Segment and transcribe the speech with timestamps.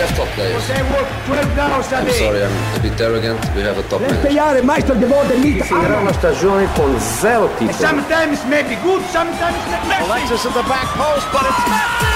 [0.00, 0.62] have top players.
[0.70, 3.40] I'm sorry, I'm a bit arrogant.
[3.54, 4.42] We have a top Let's manager.
[4.44, 6.04] Let's play the world and meet the other.
[6.04, 6.68] We're stagione
[7.20, 7.72] zero titoli.
[7.72, 10.06] Sometimes may be good, sometimes may be messy.
[10.10, 12.10] Alexis at the back post, but it's messy!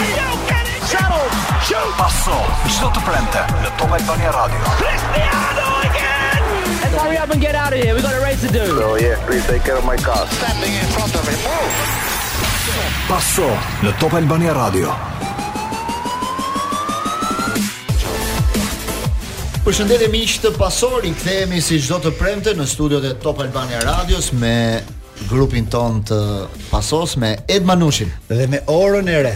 [0.00, 0.82] You get it!
[0.88, 1.26] Shuttle!
[1.62, 1.92] Shoot!
[1.96, 2.36] Passo,
[2.68, 4.62] shoot to Prente, the Top Albania Radio.
[4.78, 6.42] Cristiano again!
[6.80, 7.92] Let's hurry up and get out of here.
[7.94, 8.64] We've got a race to do.
[8.78, 10.26] So, oh, yeah, please take care my car.
[10.40, 11.38] Standing in front of him.
[13.06, 13.48] Passo,
[13.82, 14.88] the Top Albania Radio.
[14.90, 15.17] Passo, Radio.
[19.68, 24.30] Përshëndetje miq të pasori, kthehemi si çdo të premte në studiot e Top Albania Radios
[24.32, 24.80] me
[25.28, 26.16] grupin ton të
[26.70, 29.34] pasos me Ed Manushin dhe me orën e re.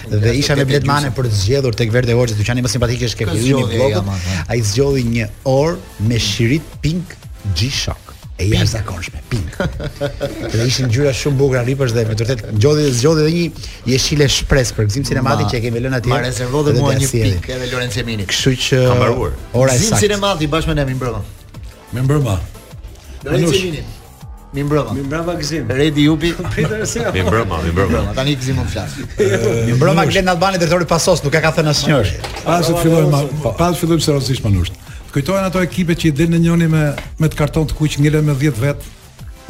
[0.10, 3.22] dhe isha me Bledmane për të zgjedhur tek Verde Orçi, dyqani më simpatik që është
[3.22, 4.14] kemi hyrë në blogun.
[4.54, 7.14] Ai zgjodhi një orë me shirit pink
[7.60, 9.58] G-Shock e jashtëzakonshme, pink.
[10.54, 14.30] Dhe ishin ngjyra shumë bukura ripësh dhe me vërtet zgjodhi dhe zgjodhi edhe një jeshile
[14.38, 16.14] shpresë për gzim sinematik që e kemi lënë atje.
[16.16, 18.26] Ma rezervo dhe, mua një pink edhe Lorenzo Emini.
[18.32, 19.78] Kështu që ora e saktë.
[19.78, 21.24] Gzim sinematik bashkë me ne mbrëmë.
[21.98, 22.40] Me mbrëmë.
[23.28, 23.86] Lorenzo Emini.
[24.52, 24.94] Mi mbrëma.
[24.94, 25.66] Mi mbrëma Gzim.
[25.72, 26.34] Redi Jupi.
[26.54, 27.04] Pritëse.
[27.14, 28.14] mi mbrëma, mi mbrëma.
[28.18, 28.96] Tani Gzim më flas.
[29.68, 32.16] mi mbrëma Glen Albani drejtori pasos, nuk e ka thënë asnjësh.
[32.48, 33.20] Pas të fillojmë,
[33.60, 34.72] pas më seriozisht manush.
[35.14, 36.84] Kujtohen ato ekipet që i dhënë njëri me
[37.22, 38.90] me të karton të kuq ngjelen me 10 vet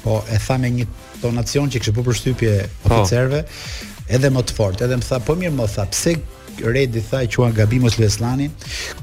[0.05, 0.87] Po e tha me një
[1.22, 2.53] tonacion që kishte bërë përshtypje
[2.84, 2.94] po.
[2.94, 4.15] oficerëve, oh.
[4.15, 6.15] edhe më të fortë, edhe më tha po mirë më tha, pse
[6.56, 8.49] Redi tha e quan gabim mos luaj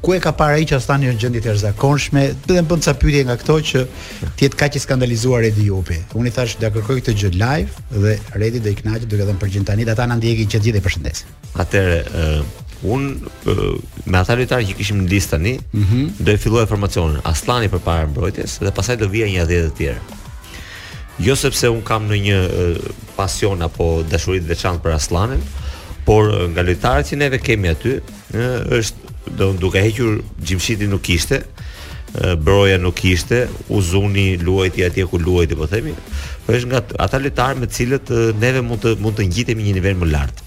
[0.02, 2.24] Ku e ka para ai që Aslani është gjendje të rrezikshme?
[2.48, 3.82] Dhe më bën ca pyetje nga këto që
[4.36, 6.00] ti et kaq i skandalizuar Redi Jupi.
[6.18, 9.40] Unë i thash da kërkoj këtë gjë live dhe Redi do i kënaqet duke dhënë
[9.44, 11.30] përgjigje tani, ata na ndjekin që gjithë i përshëndesin.
[11.62, 13.14] Atëre, uh Un
[14.10, 16.08] me ata lojtarë që kishim në listë tani, mm -hmm.
[16.20, 17.22] do të filloj formacionin.
[17.30, 20.00] Aslani përpara mbrojtjes dhe pastaj do vija një dhjetë 10 të tjerë.
[21.26, 22.38] Jo sepse un kam në një
[23.16, 25.42] pasion apo dashuri të veçantë për Aslanin,
[26.06, 27.94] por nga lojtarët që neve kemi aty,
[28.80, 28.98] është
[29.40, 31.44] do duke hequr Gjimshiti nuk kishte,
[32.44, 35.94] Broja nuk kishte, Uzuni luajti atje ku luajti po themi.
[36.46, 38.10] Po është nga ata lojtarë me të cilët
[38.44, 40.43] neve mund të mund të ngjitemi një nivel më lart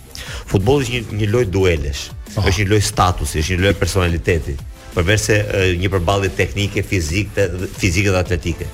[0.51, 2.05] futbolli është një, një lojë duelesh,
[2.39, 2.47] oh.
[2.49, 4.55] është një lojë statusi, është një lojë personaliteti,
[4.95, 5.39] përveçse
[5.81, 7.49] një përballje teknike, fizike,
[7.81, 8.69] fizike dhe atletike.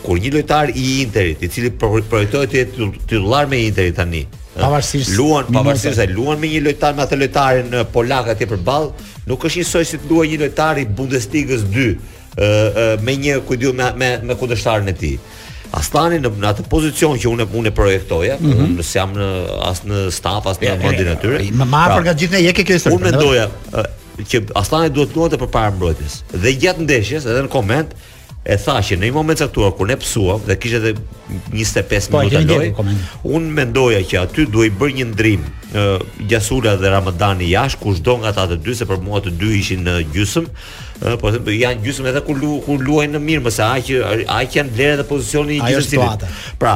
[0.00, 4.22] Kur një lojtar i Interit, i cili projektohet të jetë titullar me Interin tani,
[4.56, 8.90] pavarësisht luan, pavarësisht luan me një lojtar me atë lojtarin polak atje përball,
[9.30, 11.90] nuk është një soi si luajë një lojtar i Bundesligës 2
[13.04, 15.16] me një kujdu me me me kundërshtarin e tij.
[15.70, 18.70] Astani në atë pozicion që unë unë projektoja, mm -hmm.
[18.70, 19.28] unë s'jam në
[19.68, 21.38] as në staf as në vendin e tyre.
[21.52, 22.94] Më ma afër pra, nga gjithë ne je ke kjo sërë.
[22.94, 23.48] Unë mendoja
[24.30, 26.22] që Astani duhet të luante përpara mbrojtjes.
[26.32, 27.94] Dhe gjatë ndeshjes edhe në koment
[28.50, 30.94] e tha që në një moment të caktuar kur ne psuam dhe kishte edhe
[31.54, 32.94] 25 po, minuta po, loj.
[33.24, 35.44] unë mendoja që aty duhej bërë një ndrim
[36.28, 39.84] gjasula dhe Ramadani jashtë kushdo nga ata të dy se për mua të dy ishin
[39.86, 40.48] në gjysmë
[41.20, 43.92] po them janë gjysmë edhe kur lu, kur luajnë në mirë, mos aq
[44.38, 46.28] aq janë vlerë dhe pozicioni i gjysmës.
[46.60, 46.74] Pra,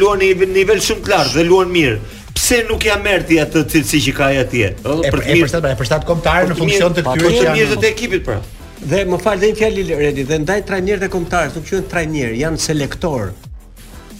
[0.00, 2.00] luan në një nivel shumë të lartë dhe luan mirë.
[2.40, 4.72] Pse nuk ja merr ti atë cilësi që ka ai atje?
[4.80, 5.50] Ëh, për të mirë.
[5.50, 7.44] Është për shtat kombëtar në funksion të këtyre.
[7.44, 8.40] Për të të ekipit pra.
[8.80, 12.34] Dhe më fal dhe një fjalë Redi, dhe ndaj trajnerët e kombëtarë, nuk janë trajner,
[12.40, 13.28] janë selektor.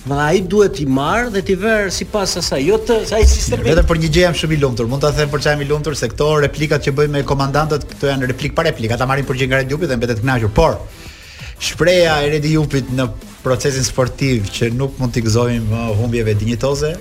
[0.07, 3.67] Ma ai duhet i marr dhe ti vër sipas asaj, jo të sa i sistemi.
[3.69, 4.87] Vetëm për një gjë jam shumë i lumtur.
[4.89, 8.09] Mund ta them për çajm i lumtur se këto replikat që bëjmë me komandantët, këto
[8.09, 8.95] janë replik pa replik.
[8.97, 10.53] Ata marrin për gjë nga Red dhe mbetet kënaqur.
[10.57, 10.79] Por
[11.61, 13.11] shpreha e Red Jupit në
[13.45, 16.95] procesin sportiv që nuk mund t'i gëzojmë uh, humbjeve dinjitoze,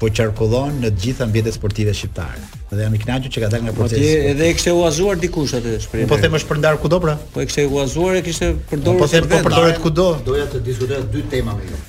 [0.00, 2.40] po qarkullon në të gjitha mbjetet sportive shqiptare.
[2.72, 4.08] Dhe jam i kënaqur që ka dalë nga po procesi.
[4.08, 6.08] Po edhe e kishte uazuar dikush atë shprehje.
[6.08, 7.18] Po them është për ndar kudo pra?
[7.34, 9.04] Po e kishte uazuar e kishte përdorur.
[9.04, 10.08] Po them po përdoret kudo.
[10.24, 11.84] Doja të diskutoja dy tema me ju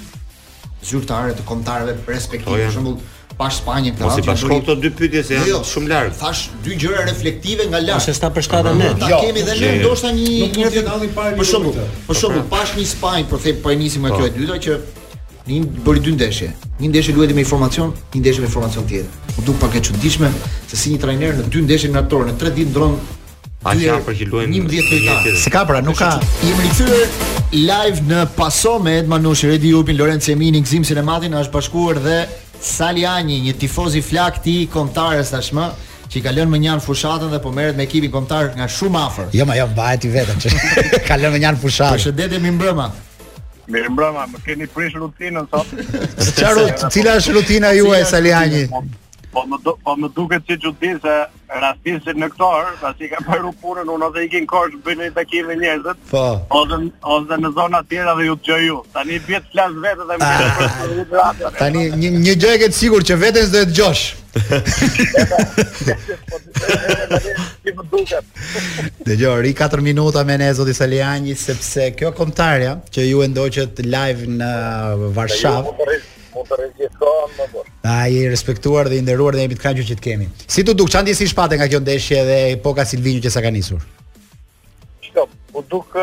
[0.85, 2.99] zyrtare të kombëtarëve respektive, për shembull,
[3.39, 4.19] pa Spanjën këtë radhë.
[4.19, 6.15] Mos i bashkon këto dy pyetje se janë jo, shumë larg.
[6.21, 8.03] Thash dy gjëra reflektive nga larg.
[8.03, 8.91] Ose sta për shtatë ne.
[9.01, 11.39] Ta jo, kemi dhe ne ndoshta një një finalin para.
[11.41, 14.21] Për shembull, për shembull, pa një Spanjë, për po të po e nisim me po.
[14.23, 14.79] kjo e dyta që
[15.47, 16.47] Ne bëri dy ndeshje.
[16.81, 19.35] Një ndeshje luajti me informacion një ndeshje me informacion tjetër.
[19.37, 20.31] U duk pak e çuditshme
[20.71, 22.95] se si një trajner në dy ndeshje në në 3 ditë ndron
[23.65, 25.35] pa qafër që luajmë 11 lojtarë.
[25.41, 26.11] Si ka pra, nuk ka.
[26.45, 27.13] Jemi rikthyer
[27.57, 32.19] live në Paso me Edman Nushi, Redi Upin, Lorenzo Emini, Gzim Sinematin, është bashkuar dhe
[32.61, 35.69] Saliani, një tifoz i flakti i kontarës tashmë,
[36.13, 39.33] që i ka lënë më fushatën dhe po merret me ekipin kombëtar nga shumë afër.
[39.33, 40.55] Jo, ma jo, mbahet i vetëm që
[41.09, 41.97] ka lënë më fushatën.
[41.97, 42.89] Përshëndetje mi mbrëmë.
[43.73, 45.73] Mirë mbrëma, më keni prish rutinën, sot.
[46.37, 48.67] Qa rutinë, cila është rutina juaj, Saliani?
[49.35, 51.15] Po më do, po më duket si çuditse
[51.63, 55.49] rastisë në këtë orë, pasi ka bërë punën unë ose i kosh bën një takim
[55.51, 55.97] me njerëz.
[56.11, 56.23] Po.
[56.61, 56.79] Ose
[57.15, 58.77] ose në zona të tjera dhe ju të gjoju.
[58.95, 60.31] Tani vjet flas vetë dhe më.
[61.25, 61.51] Ah.
[61.59, 64.05] Tani një një gjë e ke të sigurt që veten s'do të djosh.
[69.09, 73.83] Dhe ri 4 minuta me ne zoti Saliani sepse kjo kontarja që ju e ndoqët
[73.91, 74.55] live në
[75.11, 76.03] Varshavë
[76.35, 77.73] mund të rezikon, më vonë.
[77.91, 80.29] Ai i respektuar dhe i nderuar dhe jemi të kënaqur që të kemi.
[80.57, 80.91] Si tu duk?
[80.93, 83.83] Çan di si shpatë nga kjo ndeshje dhe epoka Silvinio që sa ka nisur?
[85.07, 85.25] Çka?
[85.57, 85.95] U duk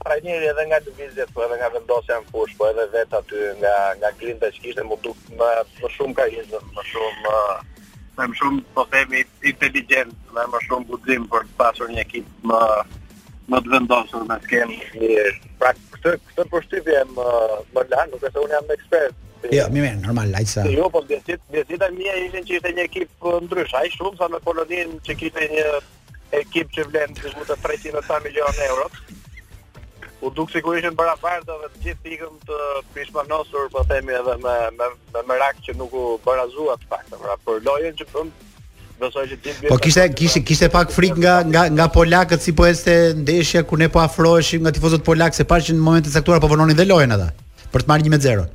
[0.00, 3.74] trajneri edhe nga lëvizja, po edhe nga vendosja në fush, po edhe vet aty nga
[4.00, 5.50] nga grinda që kishte më duk më
[5.82, 7.34] më shumë ka hyrë më shumë
[8.20, 9.22] më shumë po themi
[9.52, 12.60] inteligjent, më shumë budim për të pasur një ekip më
[13.50, 14.78] më të vendosur me skemë.
[15.00, 15.30] Mirë.
[15.60, 17.28] Pra këtë këtë përshtypje më
[17.76, 19.18] më lan, nuk e se un jam ekspert.
[19.50, 20.66] Jo, mi mirë, normal, lajsa.
[20.70, 23.92] Jo, po bjesit, bjesit e mija ishin që ishte një ekip uh, ndrysh, a i
[23.94, 25.64] shumë sa në Polonin që kishte një
[26.42, 28.86] ekip që vlenë të shumë të 300 milion euro.
[30.20, 32.60] U dukë si ku ishin për fardë dhe të gjithë t'ikëm të
[32.94, 34.90] pishma nosur, po themi edhe me, me,
[35.30, 38.48] me, rakë që nuk u bërazua të faktë, pra për lojen që përmë
[39.02, 42.66] besoj që ti Po kishte kishte kishte pak frik nga nga nga polakët si po
[42.72, 46.42] ishte ndeshja kur ne po afroheshim nga tifozët polakë se paqë në momentin e caktuar
[46.44, 47.28] po vononin dhe lojën ata
[47.72, 48.48] për të marrë 1-0.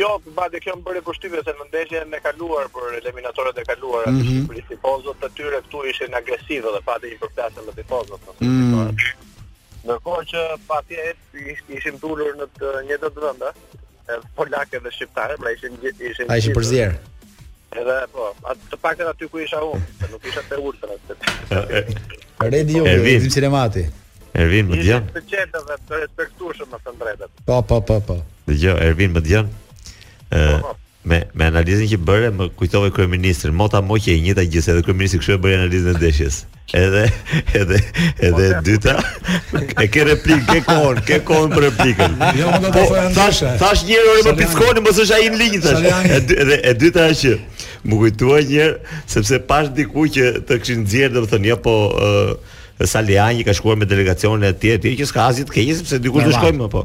[0.00, 3.64] Jo, pa dhe kjo më bëri përshtypje se në ndeshjen e kaluar për eliminatorët e
[3.70, 4.66] kaluara mm -hmm.
[4.72, 7.78] tifozët të tyre këtu ishin agresivë dhe pati i përplasje me mhm.
[7.80, 9.08] tifozët.
[9.86, 11.10] Ndërkohë që pati ai
[11.78, 13.50] ishin dhulur në të njëjtat vende,
[14.36, 15.72] polakë dhe shqiptarë, pra ishin
[16.08, 16.92] ishin ishin përzier.
[17.74, 20.94] Edhe po, atë të paktën aty ku isha unë, se nuk isha te ultra.
[22.54, 23.86] Redi jo, Edim Cinemati.
[24.34, 25.04] Ervin, më dëgjon.
[25.10, 27.28] Ishte të qetë dhe të respektueshëm në fund drejtë.
[27.46, 28.16] Po, po, po, po.
[28.50, 29.52] Dëgjoj, Ervin, më dëgjon.
[30.26, 30.72] Ë, po, po.
[31.04, 34.82] me me analizën që bëre më kujtove kryeministri Mota Moqe e njëta gjë se edhe
[34.86, 36.38] kryeministri kështu e bëri analizën e ndeshjes.
[36.74, 37.02] Edhe
[37.60, 37.78] edhe
[38.30, 38.94] edhe e po, dyta
[39.84, 42.16] e ke replikë, ke kohën, ke kohën për replikën.
[42.40, 43.52] Jo, mund ta bëj ndeshje.
[43.60, 45.90] Tash tash një herë më piskoni mos është ai në linjë tash.
[46.18, 47.36] Edhe e dyta është që
[47.84, 48.66] më kujtua një
[49.10, 52.36] sepse pash diku që të kishin nxjerr domethënë jo po uh,
[52.74, 56.24] Saliani ka shkuar me delegacione e tjerë tjerë që s'ka asgjë të keq sepse diku
[56.24, 56.80] do shkojmë më po.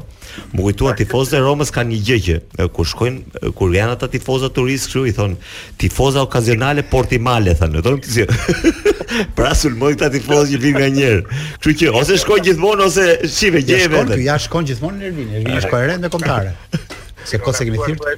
[0.54, 4.86] Më tifozët e Romës kanë një gjë që kur shkojnë kur janë ata tifozë turistë,
[4.92, 5.34] kështu i thon
[5.82, 8.72] tifoza okazionale Portimale thënë, do të thonë.
[9.38, 11.28] pra sulmoj këta tifozë që vin nga një herë.
[11.56, 13.90] Kështu që ose shkon gjithmonë ose shive gjeve.
[13.98, 16.54] Ja shkon, ja shkon gjithmonë në Ervin, Ervin shkon rend me kontare.
[17.28, 18.16] Se kosa kemi thirrë.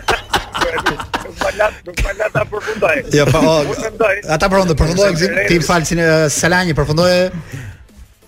[1.86, 2.94] nuk falë ata përfundoj.
[3.16, 3.40] Jo, po.
[4.36, 6.02] Ata përfundoj, përfundoj tim Ti falsin
[6.40, 7.10] Salani përfundoj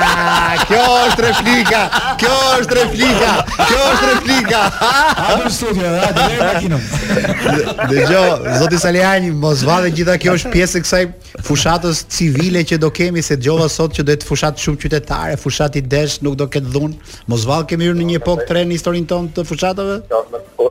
[0.30, 1.78] Ah, kjo është reflika,
[2.20, 2.30] kjo
[2.60, 3.30] është reflika,
[3.68, 4.60] kjo është reflika.
[4.80, 8.22] A në studio, a të lejë Dhe gjo,
[8.62, 11.02] zoti Saliani, mos vadhe gjitha kjo është pjesë kësaj
[11.46, 15.78] fushatës civile që do kemi, se gjova sot që do jetë fushat shumë qytetare, fushat
[15.80, 18.76] i desh, nuk do ketë dhunë, mos vadhe kemi ju në një pokë të në
[18.78, 19.98] historin tonë të fushatëve?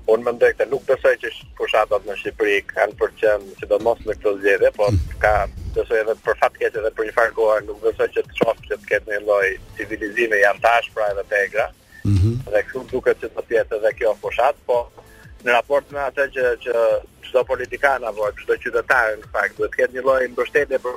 [0.08, 4.00] unë më ndekte nuk besoj që fushatat në Shqipëri kanë për qenë që do mos
[4.06, 5.00] në këtë zjedhe, po hmm.
[5.24, 5.34] ka
[5.76, 8.66] besoj edhe për fatë kjetë edhe për një farë kohë, nuk besoj që të shofë
[8.70, 11.68] që të ketë një loj civilizime janë tash pra edhe tegra,
[12.06, 12.34] mm -hmm.
[12.56, 14.80] dhe këshu duke që të tjetë edhe kjo fushat, po
[15.46, 16.74] në raport me atë që që
[17.28, 20.96] çdo politikan apo çdo qytetar në fakt duhet të ketë një lloj mbështetje për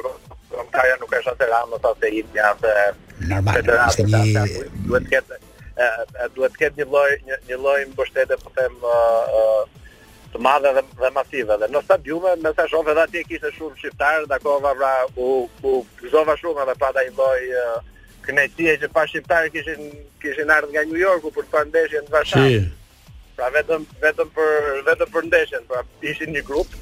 [0.54, 2.72] kontarja nuk është atë ramë ose i një atë
[3.30, 5.36] normal duhet të ketë
[6.34, 9.62] duhet të ketë një lloj një, një lloj mbështetje po them uh, uh,
[10.32, 13.78] të madhe dhe, dhe masive dhe në stadiume me sa shoh edhe atje kishte shumë
[13.78, 15.28] shqiptar dakova pra u
[15.62, 17.78] u gëzova shumë edhe pa ai lloj uh,
[18.26, 19.90] kënaqësie që pa shqiptar kishin
[20.22, 22.68] kishin ardhur nga New Yorku për të parë ndeshjen të Varshavës.
[22.68, 23.16] Si.
[23.36, 26.76] Pra vetëm vetëm për vetëm për ndeshjen, pra ishin një grup,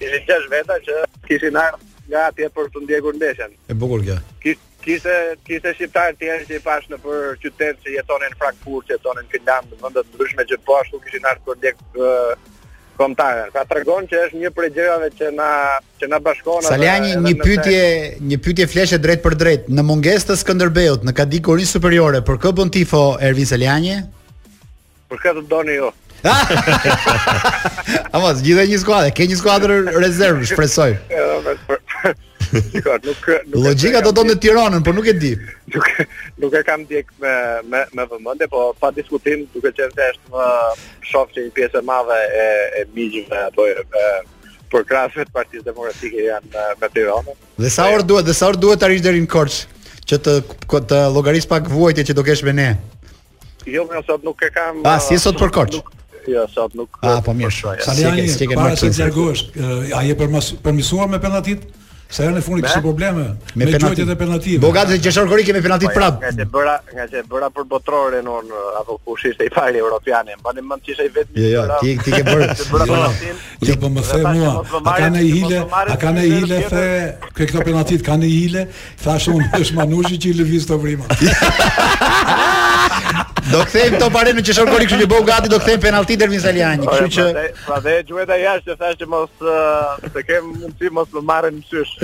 [0.00, 3.54] kishin 6 veta që kishin ardhur nga atje për të ndjekur ndeshjen.
[3.70, 4.16] E bukur kjo.
[4.40, 5.12] Kishin Kishte
[5.42, 9.26] kishte shqiptar të tjerë që i pash në për qytet që jetonin në Frankfurt, jetonin
[9.32, 12.30] në në vende të ndryshme që po ashtu kishin art projekt uh,
[13.00, 13.40] kontar.
[13.50, 15.48] Ka tregon që është një prej gjërave që na
[15.98, 16.70] që na bashkon atë.
[16.70, 17.82] Saljani një pyetje,
[18.30, 22.54] një pyetje fleshe drejt për drejt në mungesë të Skënderbeut, në kategori superiore, për kë
[22.60, 23.96] bën tifo Ervin Saljani?
[25.10, 25.90] Për këtë doni ju.
[25.90, 25.94] Jo.
[28.16, 30.94] Amos, gjithë e një skuadë, ke një skuadër rezervë, shpresoj
[32.50, 35.30] Shikoj, nuk nuk Logjika do të në Tiranën, por nuk e di.
[35.74, 35.86] Nuk
[36.42, 37.32] nuk e kam djeg me
[37.72, 40.48] me me vëmendje, po pa diskutim, duke qenë se është më
[41.10, 42.46] shoh që një pjesë e madhe e
[42.80, 44.06] e migjve apo e,
[44.72, 47.42] për krahasve të Partisë Demokratike janë me, me Tiranën.
[47.66, 49.62] Dhe sa orë duhet, dhe sa orë duhet të arrish deri në Korç
[50.06, 50.36] që të
[50.92, 52.70] të llogaris pak vuajtje që do kesh me ne.
[53.66, 54.84] Jo, më sot nuk e kam.
[54.86, 55.80] A ah, si sot për Korç?
[56.26, 56.94] Jo, sot nuk.
[57.06, 57.76] A, ah, po mirë.
[57.86, 58.28] Sa janë?
[58.58, 61.66] Para të largosh, eh, a je për me penatit?
[62.08, 63.22] Sa herë në fundi kishte probleme
[63.58, 64.60] me gjojtet e penaltive.
[64.62, 66.20] Bogatë Gjeshor Korike me penaltit po, prap.
[66.22, 70.36] Nga se bëra, nga se bëra për botrorën on apo kush ishte i pari europiani.
[70.38, 71.48] Mbanë mend që ishte i vetmi.
[71.50, 72.50] Jo, jo, ti ti ke bërë.
[72.76, 74.50] Jo, jo, jo, po më the mua,
[74.92, 78.66] a ka ne hile, a ka ne hile the këto penaltit, kanë ne hile,
[79.02, 82.62] thashë unë është Manushi që i lëviz të vrimën.
[83.50, 86.16] Do kthejm to pare në që shon gol kështu që bëu gati do kthejm penallti
[86.18, 89.48] der Vizaliani, po, kështu që pra dhe gjueta jashtë thashë që mos
[90.14, 91.98] të kem mundsi mos të marrë në sysh.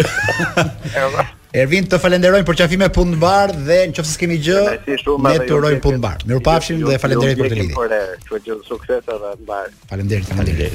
[1.53, 6.23] Ervin të falenderojmë për çafimin e punëbar dhe nëse s'kemi gjë ne të urojmë punëbar.
[6.31, 8.55] Mirupafshim dhe falenderoj për lidhje.
[8.71, 9.67] Sukses edhe mbar.
[9.91, 10.71] Faleminderit shumë.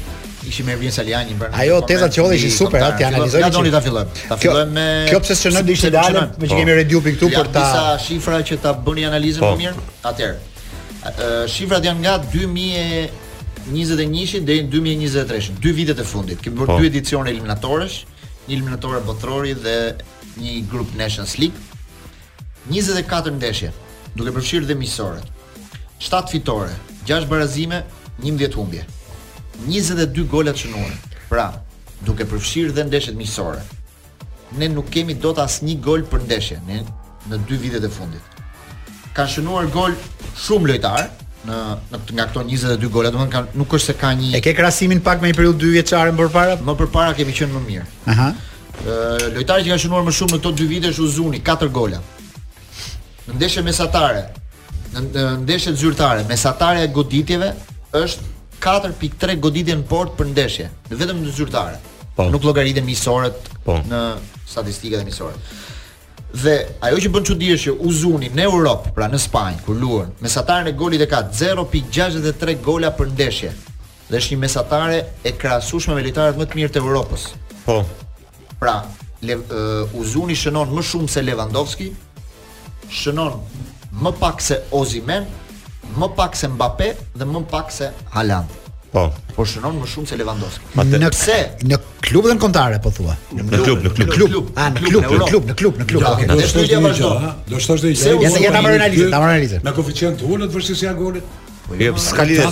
[0.51, 1.49] Ishim Ervin Saliani mbar.
[1.63, 3.41] Ajo teza që hodhi ishte super, atë analizoj.
[3.41, 4.13] Ja doni ta fillojmë.
[4.29, 7.65] Ta fillojmë me Kjo pse shënoi ishte ideale, me që kemi redupi këtu për ta
[7.65, 9.55] disa shifra që ta bëni analizën po.
[9.57, 9.85] më mirë.
[10.07, 10.37] Atëherë,
[11.51, 16.39] shifrat janë nga 2021-shit deri në 2023-shit, dy vitet e fundit.
[16.43, 16.77] Kemi bërë po.
[16.81, 17.97] dy edicione eliminatorësh,
[18.47, 19.75] një eliminatore botërori dhe
[20.37, 21.57] një grup Nations League.
[22.71, 23.69] 24 ndeshje,
[24.15, 25.27] duke përfshirë dhe miqësorët.
[26.03, 26.73] 7 fitore,
[27.09, 27.79] 6 barazime,
[28.23, 28.83] 11 humbje.
[29.67, 30.93] 22 gola të shënuar.
[31.31, 31.47] Pra,
[32.05, 33.61] duke përfshirë dhe ndeshjet miqësore.
[34.59, 36.77] Ne nuk kemi dot asnjë gol për ndeshje, ne
[37.29, 38.23] në dy vitet e fundit
[39.17, 39.95] kanë shënuar gol
[40.45, 41.07] shumë lojtar
[41.47, 41.57] në
[41.93, 44.99] në nga këto 22 gola, domethënë kanë nuk është se ka një E ke krasimin
[45.03, 46.57] pak me një periudhë 2 vjeçare më parë?
[46.67, 47.85] Më parë kemi qenë më mirë.
[48.13, 48.29] Aha.
[48.83, 52.01] Ë lojtari që ka shënuar më shumë në këto 2 vite është Uzuni, 4 gola.
[53.27, 54.25] Në ndeshje mesatare,
[54.93, 57.53] në, në ndeshje zyrtare, mesatare e goditjeve
[58.01, 58.33] është
[58.67, 61.79] 4.3 goditje në port për ndeshje, vetëm në zyrtare.
[62.17, 62.27] Po.
[62.33, 63.79] Nuk llogariten misoret po.
[63.87, 64.03] në
[64.49, 65.55] statistikat e misoret
[66.41, 66.53] dhe
[66.85, 70.69] ajo që bën çudi është që Uzuni në Europë, pra në Spanjë, kur luan, mesatarën
[70.69, 73.49] e golit e ka 0.63 gola për ndeshje.
[74.09, 77.27] Dhe është një mesatare e krahasueshme me lojtarët më të mirë të Evropës.
[77.65, 77.79] Po.
[78.61, 78.75] Pra,
[79.27, 81.89] le, uh, Uzuni shënon më shumë se Lewandowski,
[82.87, 83.41] shënon
[84.03, 85.27] më pak se Ozimen,
[85.97, 88.66] më pak se Mbappé dhe më pak se Haaland.
[88.97, 89.13] Po.
[89.35, 90.69] Po shënon më shumë se Lewandowski.
[90.81, 91.35] Atë në pse?
[91.69, 91.77] Në
[92.07, 93.13] klubin kontare po thua.
[93.35, 94.47] Në klub, në klub, klub.
[94.63, 96.07] A në klub, në klub, në klub, në klub.
[96.07, 96.81] Do të thosh të gjë.
[96.81, 98.15] Do të thosh të gjë.
[98.25, 99.65] Ja se jeta më analizë, ta më analizën.
[99.69, 101.35] Me koeficient ulët versus e golit.
[101.67, 102.45] Po, jo, s'ka lidhje.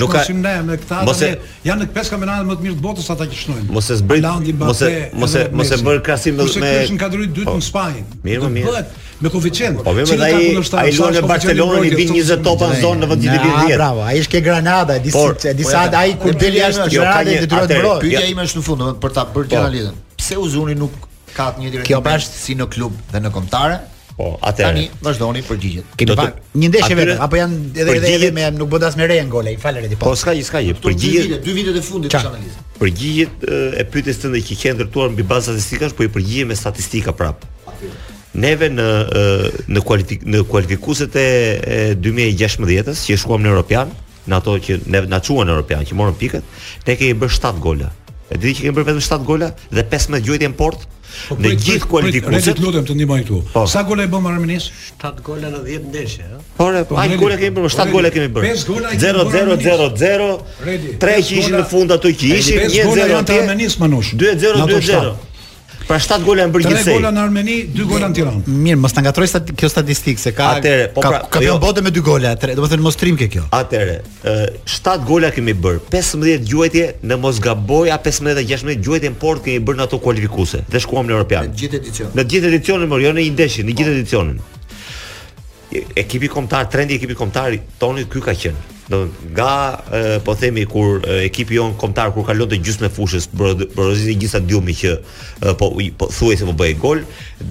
[0.00, 1.02] Nuk kanë sot ne me këta.
[1.04, 1.28] Mose...
[1.66, 3.66] Janë në pesë kampionate më të mirë të botës ata që shnojnë.
[3.76, 4.28] Mos e zbrit.
[4.64, 6.46] Mos e mos e mos e bër krasim me.
[6.46, 7.56] Ata kanë kushtin katërit dytë po.
[7.58, 8.06] në Spanjë.
[8.24, 8.70] Mirë, mirë.
[8.70, 9.82] Bëhet me koeficient.
[9.84, 10.32] Po vetëm ai
[10.80, 13.76] ai lojë në Barcelonë i vin 20 topa në zonë në vend të vit 10.
[13.76, 15.28] Bravo, ai është ke Granada, di si,
[15.60, 18.48] di po, sa ai kur del jashtë të jo, Granadës dhe duhet të Pyetja ime
[18.48, 20.02] është në fund, domethënë për ta bërë gjithë analizën.
[20.18, 20.96] Pse Uzuni nuk
[21.36, 23.78] ka atë një direktor si në klub dhe në kombëtare,
[24.16, 24.76] Po, atëherë.
[24.76, 25.94] Tani vazhdoni përgjigjet.
[25.98, 29.30] Kemi pak një ndeshje vetë apo janë edhe edhe edhe me nuk bëndas me rejen
[29.32, 29.54] gole.
[29.90, 30.06] ti po.
[30.10, 30.58] Po s'ka, s'ka.
[30.84, 32.56] Përgjigjet dy vitet e fundit të analizës.
[32.80, 33.48] Përgjigjet
[33.80, 37.40] e pyetjes tënde që ke ndërtuar mbi bazat statistikash, po i përgjigjem me statistika prap.
[38.34, 38.88] Neve në
[39.72, 43.88] në kualifik në kualifikuset e, 2016-s që shkuam në European,
[44.28, 46.44] në ato që ne na çuan në European, që morën pikët,
[46.86, 47.88] ne kemi bërë 7 gola.
[48.32, 50.88] E di që kemi bërë vetëm 7 gola dhe 15 gjuajtje në portë
[51.28, 52.46] Po, në gjithë kualifikuesit.
[52.46, 53.40] Ne të lutem të këtu.
[53.52, 53.62] Po.
[53.68, 54.66] Sa gola e bëm Armenis?
[55.02, 56.44] 7 gola në 10 ndeshje, ëh.
[56.58, 56.98] Po, po.
[57.02, 58.54] Ai gola kemi bërë, 7 gola kemi bërë.
[59.02, 61.00] 0-0-0-0.
[61.02, 64.14] 3 që ishin në fund ato që ishin 1-0 Armenis manush.
[64.16, 65.31] 2-0-2-0.
[65.86, 66.84] Pra 7 gola në përgjithësi.
[66.86, 68.54] 3 gola në Armeni, 2 gola në Tiranë.
[68.64, 71.56] Mirë, mos na ngatroj stat kjo statistikë se ka Atëre, po pra, ka, ka jo.
[71.62, 73.44] bote me 2 gola, atëre, domethënë mos trim ke kjo.
[73.58, 79.18] Atëre, 7 gola kemi bër, 15 gjuajtje në mos gaboj, 15 apo 16 gjuajtje në
[79.22, 81.50] port kemi bër në ato kualifikuese dhe shkuam në European.
[81.50, 82.16] Në gjithë edicionin.
[82.18, 84.42] Në gjithë edicionin, por jo në një ndeshje, në gjithë edicionin.
[86.02, 91.02] Ekipi kombëtar, trendi ekipi kombëtar toni ky ka qenë do nga e, po themi kur
[91.06, 95.52] e, ekipi jon kombëtar kur kalon te gjysmë fushës porozit i gjithë stadiumi që e,
[95.60, 97.02] po i, po thuaj se po bëj gol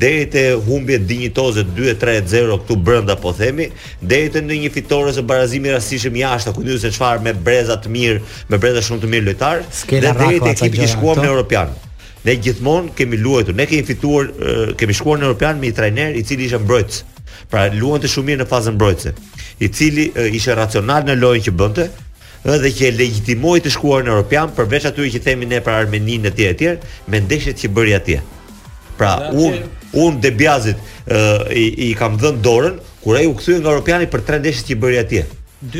[0.03, 3.69] deri te humbje dinjitoze 2-3-0 këtu brenda po themi
[4.01, 8.49] deri te ndonjë fitore se barazimi rastishëm jashtë ku ndosë çfarë me breza të mirë
[8.51, 11.71] me breza shumë të mirë lojtar dhe deri te ekipi që shkuam në europian
[12.21, 14.27] Ne gjithmonë kemi luajtur, ne kemi fituar,
[14.77, 16.99] kemi shkuar në Europian me një trajner i cili ishte mbrojtës.
[17.51, 19.13] Pra luante shumë mirë në fazën mbrojtëse,
[19.65, 21.87] i cili uh, ishte racional në lojën që bënte
[22.51, 26.31] edhe që e legjitimoi të shkuar në Europian përveç aty që themi ne për Armeninë
[26.31, 28.21] e tjerë tjerë me ndeshjet që bëri atje.
[28.97, 29.59] Pra un
[30.01, 30.77] un Debiazit
[31.53, 34.77] i, i kam dhënë dorën kur ai u kthye nga Europiani për tre ndeshjet që
[34.85, 35.25] bëri atje.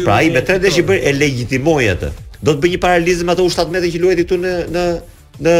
[0.03, 2.11] Pra ai me tre ndeshje bëri e legjitimoi atë.
[2.41, 4.85] Do të bëj një paralizëm ato u 17 metra që luajti këtu në në
[5.41, 5.51] në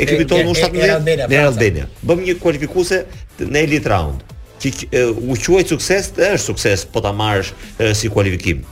[0.00, 1.88] ekipin tonë u 17 metra në pra, Albania.
[2.08, 3.02] Bëm një kualifikuese
[3.42, 4.22] në Elite Round
[4.70, 7.52] që u quaj sukses, është sukses po ta marrësh
[7.96, 8.62] si kualifikim.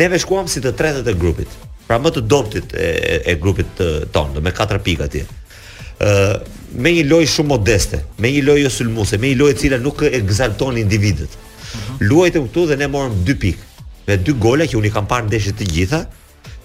[0.00, 1.52] Neve shkuam si të tretët e grupit.
[1.88, 5.24] Pra më të dobtit e, e grupit të tonë me katër pikë atje.
[6.04, 9.60] Ëh me një lojë shumë modeste, me një lojë jo sulmuese, me një lojë e
[9.62, 11.38] cila nuk egzalton individët.
[11.72, 11.96] Mhm.
[12.04, 15.28] Luajtëm këtu dhe ne morëm 2 pikë me dy gola që unë i kam parë
[15.30, 16.02] ndeshjet të gjitha.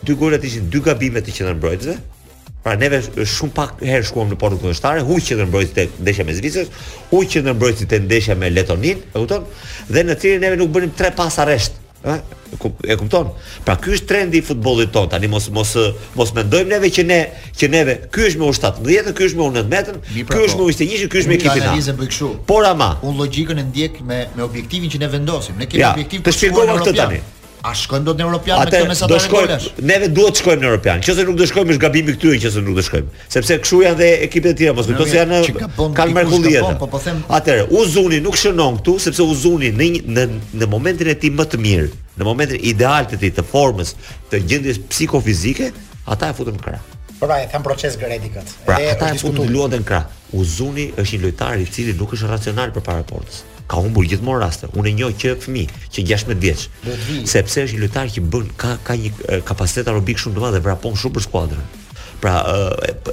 [0.03, 1.93] Dy golat ishin dy gabime të qendrës mbrojtëse,
[2.63, 6.35] Pra neve shumë pak herë shkuam në portën kundërshtare, huaj qendrën mbrojtje të ndeshja me
[6.37, 6.69] Zvicrën,
[7.11, 9.49] që qendrën mbrojtje të ndeshja me Letonin, e kupton?
[9.91, 11.75] Dhe në cilin neve nuk bënim tre pas arresht.
[12.07, 12.21] Ëh,
[12.55, 13.33] e kupton?
[13.67, 15.73] Pra ky është trendi i futbollit tonë, Tani mos mos
[16.15, 17.19] mos mendojmë neve që ne
[17.59, 20.39] që neve ky është me u 17, ky është me u 19, 10 pra po,
[20.39, 21.67] ky është me u 21, ky është me ekipin.
[21.67, 25.59] Analizën bëj Por ama, unë logjikën e ndjek me me objektivin që ne vendosim.
[25.59, 27.27] Ne kemi objektiv të
[27.63, 29.13] A shkojmë dot në European me këto mesatarë?
[29.13, 29.57] Do shkojmë.
[29.87, 31.03] Neve duhet të shkojmë në European.
[31.07, 33.21] Qëse nuk do shkojmë është gabimi këtyre qëse nuk do shkojmë.
[33.31, 35.39] Sepse këshu janë dhe ekipet e tjera, mos kujto se janë
[36.01, 36.73] kanë mrekulli atë.
[36.81, 37.21] Po po them.
[37.37, 40.25] Atëherë, Uzuni nuk shënon këtu sepse Uzuni në në
[40.59, 41.87] në momentin e tij më të mirë,
[42.19, 43.95] në momentin ideal të tij të formës,
[44.33, 45.71] të gjendjes psikofizike,
[46.11, 46.83] ata e futën krah.
[47.21, 48.57] Po pra, e kanë proces gredikët.
[48.67, 50.11] Pra, ata e, futën luatën krah.
[50.35, 54.69] Uzuni është një lojtar i cili nuk është racional përpara portës ka humbur gjithmonë raste.
[54.77, 56.65] Unë e njoh që fëmijë që 16 vjeç,
[57.29, 59.11] sepse është një lojtar që bën ka ka një
[59.49, 61.71] kapacitet aerobik shumë të madh dhe vrapon shumë për skuadrën.
[62.23, 62.37] Pra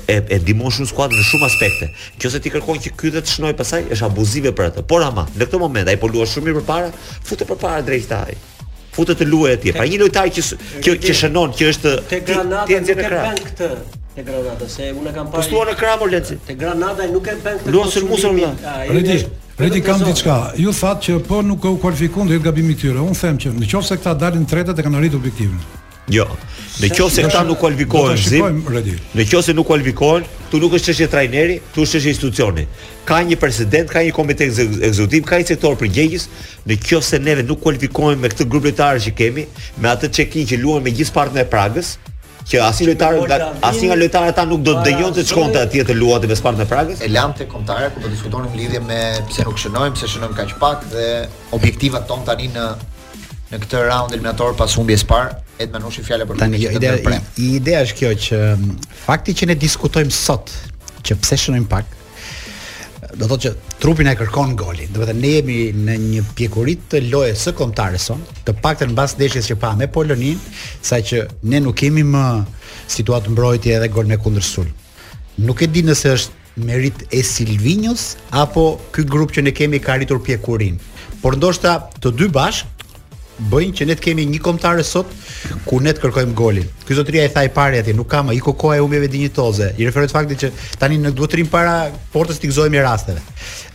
[0.05, 1.89] e e, dimon shumë skuadrën në shumë aspekte.
[2.21, 4.85] Nëse ti kërkon që ky të shnoj pasaj, është abuzive për atë.
[4.93, 6.93] Por ama, në këtë moment ai po luaj shumë mirë përpara,
[7.27, 8.37] futet përpara drejt ai
[8.91, 9.73] futet të luajë atje.
[9.79, 10.43] Pra një lojtar që
[10.85, 13.71] që që shënon që është te Granada nuk e bën këtë
[14.17, 15.67] te Granada se unë kam po parë.
[15.71, 17.77] në Kramor Te Granada nuk e bën këtë.
[17.77, 20.55] Luan Redi kam diçka.
[20.59, 23.03] Ju that që po nuk u kualifikon dhe gabimi këtyre.
[23.05, 25.61] Un them që nëse këta dalin tretët e kanë arritur objektivin.
[26.09, 26.25] Jo.
[26.81, 28.63] Në qoftë se këta nuk kualifikohen, zim.
[29.13, 32.65] Në se nuk kualifikohen, tu nuk është çështje trajneri, tu është çështje institucioni.
[33.05, 36.27] Ka një president, ka një komitet ekzekutiv, ka një sektor përgjegjës.
[36.65, 39.45] Në qoftë se neve nuk kualifikohemi me këtë grup lojtarësh që kemi,
[39.77, 41.95] me atë çekin që luajmë me gjithë partnerët e Pragës,
[42.51, 45.95] që asnjë lojtar asnjë nga lojtarët ata nuk do të dëgjojnë se çkonte atje të
[45.99, 47.03] luati me Spartak në Pragës.
[47.07, 50.57] E lam te kontara ku do diskutonim lidhje me pse nuk shënojmë, pse shënojmë kaq
[50.63, 51.07] pak dhe
[51.57, 52.67] objektivat ton tani në
[53.51, 56.55] në këtë raund eliminator pas humbjes par, et manushi fjalë për tani.
[56.55, 58.77] Tani jo, ideja ideja është kjo që mm,
[59.09, 60.53] fakti që ne diskutojmë sot
[61.07, 61.97] që pse shënojmë pak,
[63.19, 63.51] do thotë që
[63.83, 64.91] trupi na kërkon golin.
[64.93, 68.93] Do të thotë ne jemi në një pjekuri të lojës së kontarës son, të paktën
[68.93, 70.39] mbas ndeshjes që pa me Polonin,
[70.87, 72.25] saqë ne nuk kemi më
[72.97, 74.69] situatë mbrojtje edhe gol me kundërsul.
[75.47, 79.99] Nuk e di nëse është merit e Silvinius apo ky grup që ne kemi ka
[80.03, 80.79] ritur pjekurin.
[81.21, 82.80] Por ndoshta të dy bashk
[83.49, 85.11] bëjnë që ne të kemi një kombëtare sot
[85.67, 86.67] ku ne të kërkojmë golin.
[86.87, 89.71] Ky zotria i tha i parë atë, nuk kam iko koha e humbjeve dinjitoze.
[89.81, 90.51] I referohet faktit që
[90.81, 91.75] tani në duhet rrim para
[92.13, 93.23] portës të gëzojmë rasteve.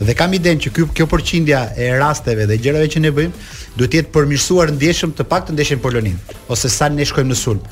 [0.05, 3.45] Dhe kam idenë që ky kjo përqindja e rasteve dhe gjërave që ne bëjmë
[3.79, 6.19] duhet të jetë përmirësuar ndjeshëm të paktën ndeshën Polonin
[6.53, 7.63] ose sa ne shkojmë në sulm.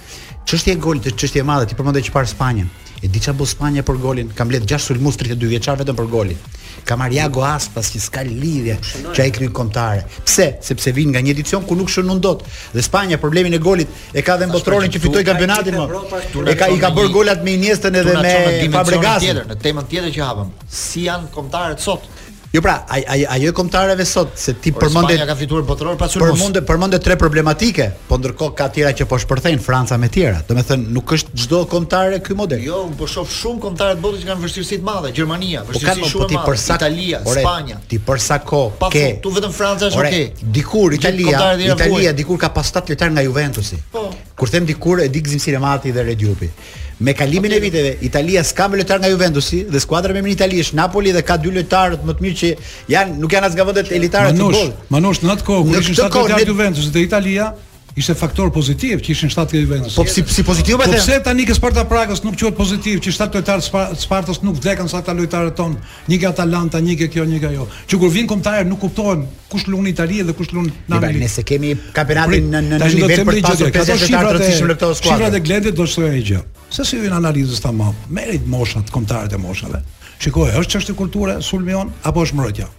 [0.50, 2.72] Çështja e golit është çështje e madhe, ti përmendet çfarë parë Spanjën.
[3.04, 4.30] E di çfarë bën Spanja për golin?
[4.36, 6.40] Kam lehtë 6 sulmues 32 vjeçar vetëm për golin.
[6.84, 8.78] Ka Aspas, Goas pas që s'ka lidhje
[9.14, 10.04] që ai krye kontare.
[10.26, 10.58] Pse?
[10.64, 12.44] Sepse vin nga një edicion ku nuk shënon dot.
[12.74, 15.86] Dhe Spanja problemin e golit e ka dhe Mbotrorin që fitoi kampionatin më.
[16.34, 16.44] Po.
[16.50, 19.24] E ka i ka bër golat me Iniesta edhe me Fabregas.
[19.54, 22.10] Në temën tjetër që hapëm, si janë kontaret sot?
[22.56, 25.18] Jo pra, ai ai ajo e kontareve sot se ti përmendet.
[25.18, 26.22] Ja ka fituar botror pasur.
[26.22, 30.54] Përmendë përmendet tre problematike, po ndërkohë ka tjera që po shpërthejnë Franca me tjera, Do
[30.62, 32.62] thënë nuk është çdo kontare ky model.
[32.62, 35.74] Jo, un po shoh shumë kontare të botës që kanë vështirësi të mëdha, Gjermania, po
[35.74, 37.80] vështirësi po shumë po të mëdha, Italia, ore, Spanja.
[37.90, 39.04] Ti për sa kohë ke?
[39.10, 40.46] Po, tu vetëm Franca është okay.
[40.60, 43.82] Dikur Italia, Italia dikur ka pas 7 lojtar nga Juventusi.
[43.98, 44.12] Po.
[44.38, 46.50] Kur them dikur e di Gzimsi Lemati dhe Redjupi.
[47.00, 50.60] Me kalimin e viteve, Italia s'ka më lojtar nga Juventusi dhe skuadra më e mirë
[50.64, 52.50] është Napoli dhe ka dy lojtarët më të mirë që
[52.94, 54.74] janë, nuk janë as nga vendet elitare të futbollit.
[54.74, 57.50] Manush, Manush në atë kohë kur ishin sa të Juventusit dhe Italia,
[57.96, 59.96] ishte faktor pozitiv që ishin 7 Juventus.
[59.96, 63.38] Po si si pozitiv po pse tani ke Sparta Pragës nuk quhet pozitiv që 7
[63.38, 65.78] lojtarë Spartës nuk vdekën sa ata lojtarët tonë,
[66.10, 67.68] një ke Atalanta, një ke kjo, një ke ajo.
[67.90, 71.22] Që kur vin kombëtarë nuk kuptohen kush luan Itali dhe kush luan Napoli.
[71.22, 74.94] Nëse kemi kampionatin në në nivel për të pasur këto shifra të rëndësishme në këto
[75.00, 75.18] skuadra.
[75.18, 76.44] Shifrat e Glendit do të shkojë gjë.
[76.74, 79.84] Sa si vjen analizës tamam, Merit moshat kombëtarët e moshave.
[80.24, 82.70] Shikoj, është çështë kulture sulmion apo është mbrojtja?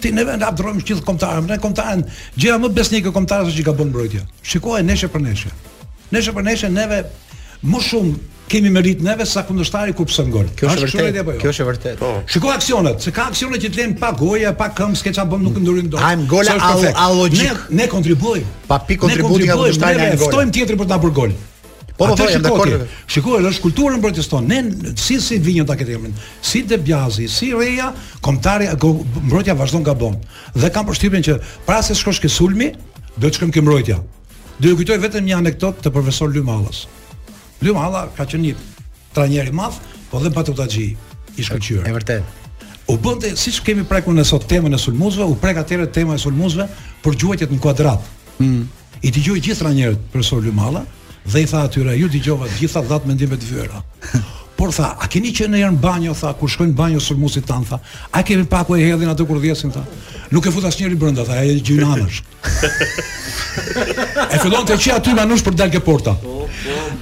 [0.00, 2.04] ti neve na dhrojmë gjithë kombëtarëm, ne kombëtarën
[2.38, 4.24] gjëra më besnike komtarës është që ka bën mbrojtja.
[4.52, 5.52] Shikoj neshë për neshë.
[6.14, 7.00] Neshë për neshë neve
[7.68, 8.14] më shumë
[8.48, 10.46] kemi merit neve sa kundërshtari ku pson gol.
[10.56, 11.18] Kjo është vërtet.
[11.24, 11.40] Po jo?
[11.42, 11.98] Kjo është vërtet.
[12.00, 12.12] Po.
[12.32, 15.44] Shikoj aksionet, se ka aksione që të lënë pa goja, pa këmbë, s'ke çfarë bëm
[15.48, 15.66] nuk mm.
[15.66, 16.00] ndurim dot.
[16.06, 16.56] Hajm gola
[17.04, 17.66] a logjik.
[17.80, 18.56] Ne, kontribuojmë.
[18.70, 20.14] Pa pikë kontributi nga kundërshtari ne gol.
[20.14, 21.36] Ne ftojmë tjetrin për ta bërë gol.
[21.98, 22.82] Po do po, po, të thonë dakord.
[23.10, 24.46] Shikojë lësh kulturën proteston.
[24.46, 24.60] Ne
[24.96, 26.12] si si vinë ta këtë emrin.
[26.46, 27.88] Si De Biazi, si Reja,
[28.22, 30.14] komtari mbrojtja vazhdon gabon.
[30.54, 31.34] Dhe kanë përshtypjen që
[31.66, 32.70] para se shkosh ke sulmi,
[33.18, 33.96] do të shkojmë ke mbrojtja.
[34.62, 36.84] Do ju kujtoj vetëm një anekdot të profesor Lymallas.
[37.66, 38.68] Lymalla ka qenë një
[39.16, 39.80] trajner i madh,
[40.12, 41.82] po dhe patutaxhi i shkëlqyer.
[41.82, 42.44] Është vërtet.
[42.88, 46.22] U bënte siç kemi prekur në sot temën e sulmuesve, u prek atëre tema e
[46.22, 46.68] sulmuesve
[47.02, 48.06] për gjuhëtet në kuadrat.
[48.38, 48.62] Mm.
[49.06, 50.84] I dëgjoi gjithë trajnerët profesor Lymalla
[51.32, 53.82] dhe i tha atyre, ju t'i gjovat gjitha dhatë me ndimet vyra.
[54.58, 57.44] Por tha, a keni që në jërë në banjo, tha, kur shkojnë banjo sërë musit
[57.46, 57.78] tanë, tha,
[58.18, 59.84] a keni pako e hedhin atë kur dhjesin, tha,
[60.34, 62.80] nuk e futas njëri brënda, tha, e e
[63.58, 66.16] e fëdojnë të që aty ma nush për ke porta.
[66.18, 66.48] Po,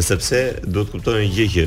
[0.00, 1.62] sepse duhet kuptojnë gjë që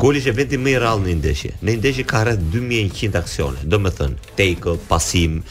[0.00, 1.50] goli që vendi më i rrallë në ndeshje.
[1.60, 5.42] Në ndeshje ka rreth 2100 aksione, domethënë take, pasim,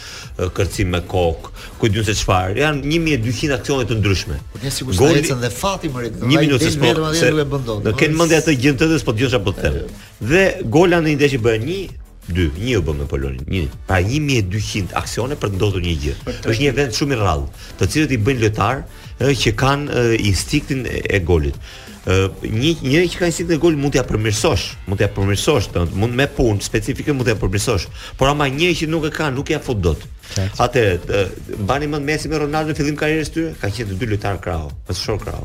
[0.58, 2.58] kërcim me kokë, ku diun se çfarë.
[2.64, 4.40] Janë 1200 aksione të ndryshme.
[4.56, 6.20] Po ne sigurisht dhe fati më rrit.
[6.26, 7.86] Një minutë po, vetëm atë nuk e bën dot.
[7.92, 10.04] Do ken mendje atë gjentëdës, po dëgjosh apo të them.
[10.34, 11.80] Dhe gola në ndeshje bën një
[12.34, 13.68] 2, një u bë me Polonin, një.
[13.88, 16.16] Pra 1200 aksione për të ndodhur një gjë.
[16.34, 17.46] Është një event shumë i rrallë,
[17.80, 18.82] të cilët i bëjnë lojtar
[19.44, 21.56] që kanë instiktin e golit
[22.08, 26.16] një një që ka instinkt në gol mund t'ia përmirësosh, mund t'ia përmirësosh, do mund
[26.16, 27.88] me punë specifike mund t'ia përmirësosh.
[28.18, 30.06] Por ama një që nuk e ka, nuk ia fut dot.
[30.60, 31.02] Atë
[31.68, 34.70] bani më Messi me Ronaldo në fillim karrierës tyre, ka qenë të dy lojtar krau,
[34.88, 35.44] me shor krau.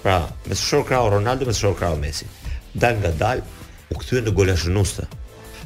[0.00, 2.28] Pra, me shor krau Ronaldo me shor krau Messi.
[2.72, 3.44] Dal nga dal,
[3.92, 5.08] u kthyen në golashënuese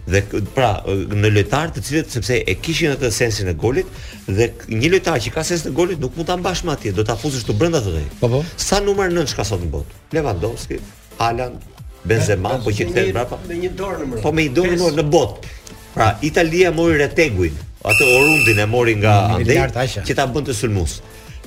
[0.05, 0.21] dhe
[0.53, 3.87] pra në lojtar të cilët sepse e kishin atë sensin e golit
[4.27, 7.05] dhe një lojtar që ka sensin e golit nuk mund ta mbash më atje, do
[7.07, 8.05] ta fusësh të brenda atij.
[8.21, 8.43] Po po.
[8.61, 10.01] Sa numër 9 ka sot në botë?
[10.17, 10.79] Lewandowski,
[11.23, 11.64] Haaland,
[12.05, 14.21] Benzema, po që të brapa me një dorë numër.
[14.25, 15.55] Po me një dorë numër në botë.
[15.97, 19.64] Pra Italia mori reteguin atë Orundin e mori nga Andej
[20.05, 20.99] që ta bën të sulmues.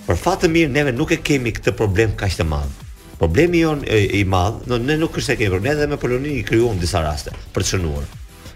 [0.08, 2.84] Për fat të mirë neve nuk e kemi këtë problem kaq të madh.
[3.20, 6.80] Problemi jon i madh, ne nuk është se kemi, ne edhe me Polonin i krijuam
[6.80, 8.06] disa raste për të shënuar.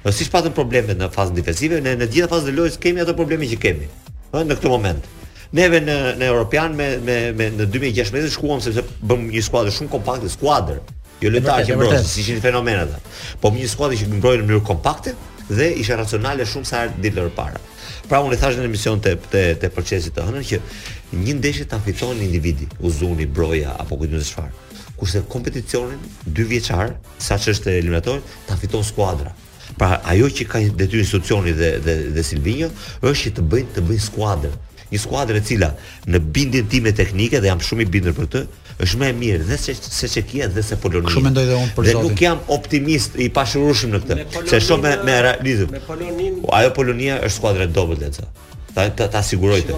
[0.02, 3.14] Ës siç patën probleme në fazën defensive, në në gjithë fazën e lojës kemi ato
[3.18, 3.90] probleme që kemi.
[4.34, 5.10] Ëh në këtë moment.
[5.58, 9.92] Neve në në European me me me në 2016 shkuam sepse bëm një skuadër shumë
[9.94, 10.80] kompakte, skuadër
[11.22, 12.96] jo lojtarë që mbrojnë, si ishin fenomenat.
[13.44, 15.14] Po me një skuadër që mbrojnë në mënyrë kompakte
[15.52, 17.62] dhe isha racionale shumë sa ardhi dilë para.
[18.10, 20.62] Pra unë i thash në emision të të të procesit të hënën që
[21.20, 22.56] një ndeshje ta fiton një
[22.90, 24.82] uzuni broja apo kujt di çfarë.
[24.98, 26.96] Kurse kompeticionin dy vjeçar,
[27.28, 29.36] saqë është eliminator, ta fiton skuadra.
[29.80, 33.84] Pra ajo që ka detyrë institucioni dhe dhe dhe Silvinio është që të bëjnë të
[33.90, 34.56] bëjnë skuadër.
[34.92, 35.70] Një skuadër e cila
[36.12, 38.42] në bindjen time teknike dhe jam shumë i bindur për të,
[38.84, 41.14] është më e mirë dhe se se Çekia dhe se Polonia.
[41.14, 42.10] Kjo mendoj dhe unë për zotin.
[42.12, 44.46] nuk jam optimist i pashurushëm në këtë.
[44.52, 45.72] Se shumë me realizëm.
[45.78, 46.40] Me Polonin.
[46.44, 48.28] Po, ajo Polonia është skuadër e dobët leca.
[48.76, 49.78] Ta ta të.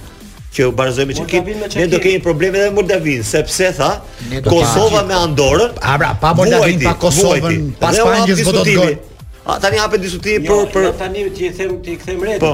[0.53, 1.43] që u barazoj me Çekin.
[1.75, 4.01] Ne do kemi probleme edhe me Moldavin, sepse tha
[4.49, 8.91] Kosova me Andorë, A pra, pa Moldavin, pa Kosovën, pa Spanjës do të
[9.45, 12.23] A tani hapet diskutimi jo, për jo, për tani ti e them ti e kthem
[12.23, 12.35] re.
[12.39, 12.51] Po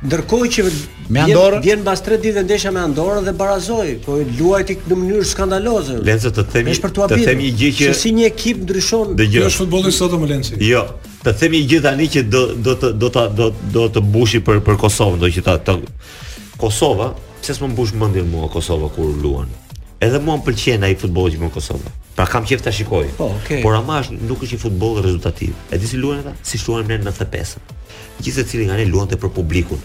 [0.06, 0.64] Ndërkohë që
[1.16, 5.28] me Andorën vjen mbas 3 ditë ndeshja me Andorën dhe barazoi, po luajti në mënyrë
[5.30, 6.00] skandaloze.
[6.06, 10.16] Lencë të themi, të, themi një gjë që si një ekip ndryshon është futbolli sot
[10.22, 10.60] më Lencë.
[10.70, 10.84] Jo,
[11.26, 14.62] të themi gjë tani që do do të do ta do do të bushi për
[14.68, 15.78] për Kosovën, do që ta të
[16.62, 17.10] Kosova,
[17.42, 19.50] pse s'm mbush mendin mua Kosova kur luan.
[20.06, 21.94] Edhe mua m'pëlqen ai futbolli që më Kosova.
[22.16, 23.08] Pra kam qejf ta shikoj.
[23.18, 23.62] Po, okay.
[23.64, 25.56] Por ama nuk është një futboll rezultativ.
[25.74, 26.36] Edi si luajnë ata?
[26.48, 27.58] Si luajnë në 95
[28.22, 29.82] gjithë secili nga ne luante për publikun,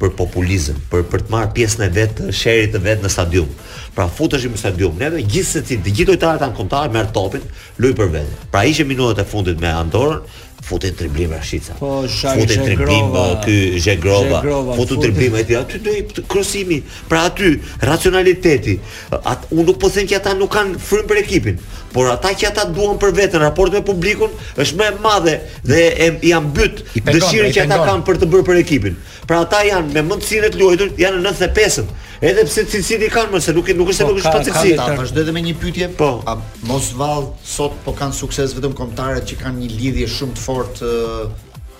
[0.00, 3.50] për populizëm, për për të marrë pjesën e vet të sherit të vet në stadium.
[3.96, 7.44] Pra futeshim në stadium, neve gjithë secili, të gjithë lojtarët kanë kontar me topin,
[7.80, 8.40] luaj për vetë.
[8.52, 10.24] Pra ishim minutat e fundit me Andorën,
[10.62, 11.74] futin triblim Rashica.
[11.78, 14.40] Po, shaj, futin triblim po, ky Zhegrova.
[14.76, 15.78] Futu triblim aty aty
[16.14, 16.82] do krosimi.
[17.08, 18.78] Pra aty racionaliteti.
[19.10, 21.58] At unë nuk po them që ata nuk kanë frim për ekipin,
[21.92, 25.34] por ata që ata duan për veten raport me publikun është më e madhe
[25.66, 28.96] dhe e, janë mbyt dëshirën që ata kanë për të bërë për ekipin.
[29.28, 31.86] Pra ata janë me mundësinë të luajtur, janë në 95
[32.22, 34.74] Edhe pse cilësit i kanë mëse, nuk nuk është se po, nuk është pacësi.
[34.78, 35.88] Ta vazhdoj edhe me një pyetje.
[35.98, 36.10] Po.
[36.30, 36.36] A
[36.70, 40.92] mos vall sot po kanë sukses vetëm kombëtarët që kanë një lidhje shumë të fortë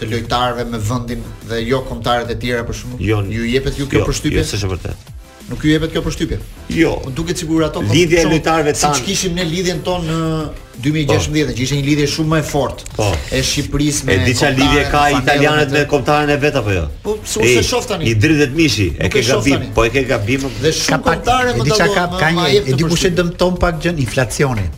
[0.01, 3.07] të lojtarëve me vendin dhe jo kombëtarët e tjerë për shkakun?
[3.07, 4.43] Jo, ju jepet ju kjo jo, përshtypje?
[4.43, 5.11] Jo, është e vërtetë.
[5.53, 6.37] Nuk ju jepet kjo përshtypje?
[6.73, 6.91] Jo.
[7.05, 8.95] Po duket sikur ato po lidhja e lojtarëve tan.
[8.97, 10.21] Siç kishim ne lidhjen tonë në
[10.87, 13.09] 2016, që ishte një lidhje shumë më e fortë po.
[13.37, 16.87] e Shqipërisë me E di diça lidhje ka italianët me kombëtarën e vet apo jo?
[17.05, 18.09] Po, s'u se shoh tani.
[18.09, 20.49] I dridhet mishi, e ke gabim, po e ke gabim.
[20.62, 21.97] Dhe shumë kombëtarë më dalon.
[22.01, 24.71] Ka ka një, e di kush e dëmton pak gjën inflacionin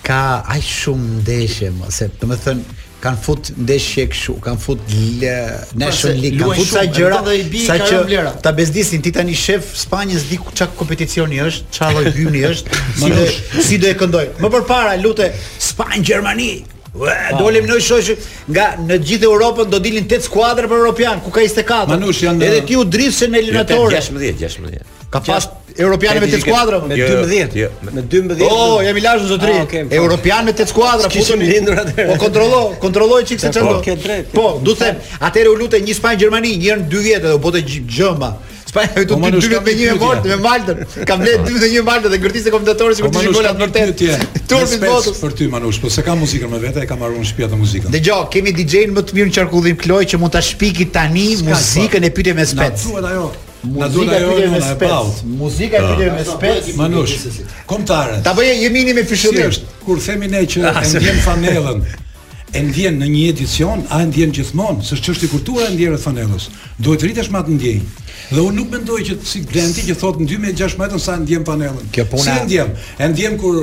[0.00, 0.22] ka
[0.56, 5.36] aq shumë ndeshje, ose do të thënë kanë fut ndeshje këshu, kanë fut po,
[5.80, 7.20] National League, kanë fut sa gjëra
[7.64, 12.12] sa që ta bezdisin ti tani shef Spanjës di ku çak kompeticioni është, ç'a lloj
[12.18, 13.24] hymni është, si do
[13.70, 14.26] si do e këndoj.
[14.44, 15.32] Më përpara lute
[15.70, 16.52] Spanjë Gjermani.
[17.00, 18.16] Ua, dolim noi shosh
[18.50, 22.32] nga në gjithë Europën do dilin 8 skuadra për European, ku ka 24.
[22.34, 23.92] edhe ti u drisën në eliminatorë.
[24.10, 24.88] 16, 16.
[25.10, 25.42] Ka pas
[25.74, 27.54] europianëve të 8 me 12.
[27.58, 28.44] Jo, me 12.
[28.46, 29.56] Oh, jam i lashur zotri.
[29.98, 32.06] Europian me 8 skuadra futën lindur atë.
[32.12, 33.80] Po kontrollo, kontrolloi çikse çando.
[34.34, 37.42] Po, du them, atëre u lutë një Spanjë Gjermani, një herë 2 vjet edhe u
[37.42, 38.30] bote gjëmba.
[38.70, 40.84] Spanja u tutë po, dy me një mort me Malder.
[41.10, 44.40] Ka me 2 dhe 1 Malder dhe gërtisë komentatorë sikur po, të shikojnë golat vërtet.
[44.52, 47.26] Turpi i votës për ty Manush, po se ka muzikë më vete, e ka marrën
[47.32, 47.90] shtëpia të muzikës.
[47.96, 52.06] Dëgjoj, kemi DJ-n më të mirë në qarkullim Kloj që mund ta shpiki tani muzikën
[52.06, 52.78] e pyetjes me spec.
[52.78, 53.30] Na thuat ajo.
[53.62, 55.20] Muzika do të me spec.
[55.40, 56.68] Muzika e të me spec.
[56.78, 57.16] Manush.
[57.68, 58.22] Komtarë.
[58.24, 59.52] Ta bëj një mini me fishëllim.
[59.52, 61.82] Si kur themi ne që ah, e ndjen fanellën,
[62.56, 66.48] e ndjen në një edicion, a e ndjen gjithmonë, se çështi kultura e ndjerë fanellës.
[66.78, 67.76] Duhet të rritesh më të ndjej.
[68.30, 71.92] Dhe unë nuk mendoj që si Glenti që thot në 2016 sa ndjen fanellën.
[71.92, 72.24] Kjo puna.
[72.24, 72.74] Si e ndjen?
[72.98, 73.60] E ndjen kur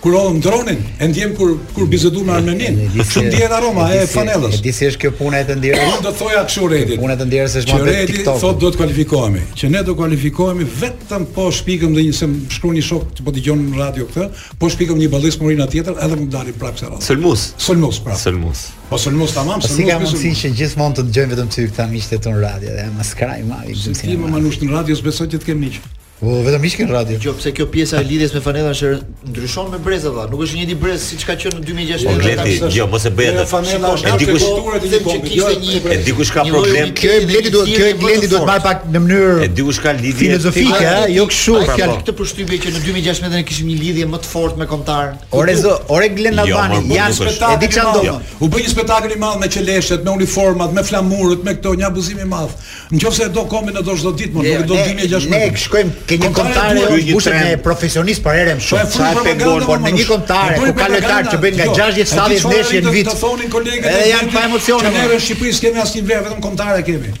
[0.00, 4.62] kur rodhëm dronin e ndjem kur kur bizedu me Armenin shumë dihet aroma e fanellës
[4.66, 7.20] e si është kjo puna e të ndjerë unë do thoja kështu redit puna e
[7.20, 11.46] të ndjerës është më vetë TikTok thotë duhet kualifikohemi që ne do kualifikohemi vetëm po
[11.58, 14.28] shpikëm dhe njëse shkruan një shok që po dëgjon në radio këtë
[14.62, 18.24] po shpikëm një ballist morina tjetër edhe mund dalim prapë këtë radhë selmus selmus prapë
[18.24, 21.66] selmus po selmus tamam selmus po Si mund mundësi që gjithmonë të dëgjojmë vetëm ty
[21.68, 25.52] këta miqtë ton radio dhe maskaraj mali ti më manush në radio s'besoj që të
[25.52, 25.82] kemi miq
[26.20, 27.16] Po vetëm ishin në radio.
[27.24, 28.88] Jo, pse kjo pjesa e lidhjes me fanellën është
[29.30, 30.28] ndryshon me brezat valla.
[30.28, 32.10] Nuk është një di brez siç ka qenë në 2016.
[32.10, 32.74] Po, jo, mos e bëhet.
[32.76, 33.38] Jo, mos e bëhet.
[33.48, 35.38] Fanella është diku shtura të një bombi.
[35.80, 36.90] e diku shka problem.
[36.98, 39.38] Kjo e bleti duhet, kjo e bleti duhet marr pak në mënyrë.
[39.46, 41.54] E diku ka lidhje filozofike, ha, jo kështu.
[41.70, 45.16] Ka këtë përshtypje që në 2016 ne kishim një lidhje më të fortë me kontar.
[45.40, 47.56] Ore zo, ore Glen jo, Albani, janë spektakël.
[47.56, 48.04] E di çan do.
[48.04, 48.18] Jo.
[48.44, 51.86] U bë një spektakël i madh me çeleshët, me uniformat, me flamurët, me këto një
[51.88, 52.52] abuzim i madh.
[52.92, 55.30] Nëse do komi në çdo ditë, më jo, do 2016.
[55.30, 59.24] Ne shkojmë ke një po, kontare kushtet e profesionist por erem shumë po, sa e
[59.28, 62.92] pengon por në një kontare ku ka lojtar që bën nga 60 70 ndeshje në
[62.98, 63.10] vit.
[63.86, 64.92] Ne e janë pa emocione.
[64.98, 67.14] Ne në Shqipëri kemi asnjë vlerë vetëm kontare kemi.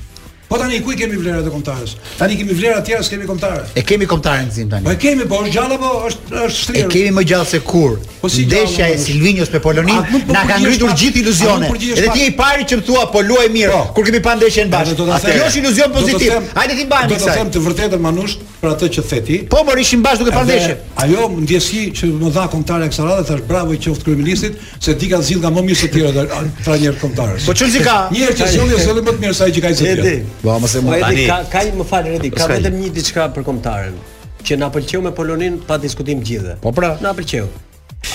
[0.50, 1.92] Po tani ku i kemi vlerat e kontarës?
[2.18, 3.68] Tani kemi vlerat tjera s'kemi kontarës.
[3.78, 4.82] E kemi kontarën gzim tani.
[4.88, 6.88] Po e kemi, po është gjallë apo është është shtrirë.
[6.88, 7.92] E kemi më gjallë se kur.
[8.24, 11.70] Po si ndeshja e Silvinios me Polonin ah, na ka ngritur gjithë iluzione.
[11.94, 13.94] Edhe ti je i pari që më thua po luaj mirë po.
[14.00, 14.96] kur kemi pa ndeshjen bash.
[14.98, 16.32] Atë jo është iluzion pozitiv.
[16.58, 17.10] Hajde ti mbani.
[17.14, 19.36] Do të them të vërtetën Manush, për atë që theti.
[19.50, 20.80] Po, por ishin bash duke parë ndeshjen.
[21.02, 25.20] Ajo ndjesi që më dha kontare kësaj radhe thash bravo qoftë kriminalistit se ti ka
[25.22, 26.24] zgjidhur nga më mirë se ti edhe
[26.64, 27.38] tra njëherë kontare.
[27.46, 27.96] Po çon ka.
[28.12, 30.10] Një herë që sjellni është më të mirë sa ai që ka zgjidhur.
[30.10, 30.28] Edi.
[30.42, 32.92] Po, mos e mund Po, Edi ka ka i më fal Edi, ka vetëm një
[32.98, 33.96] diçka për kontaren
[34.44, 36.58] që na pëlqeu me Polonin pa diskutim gjithë.
[36.64, 37.48] Po pra, na pëlqeu.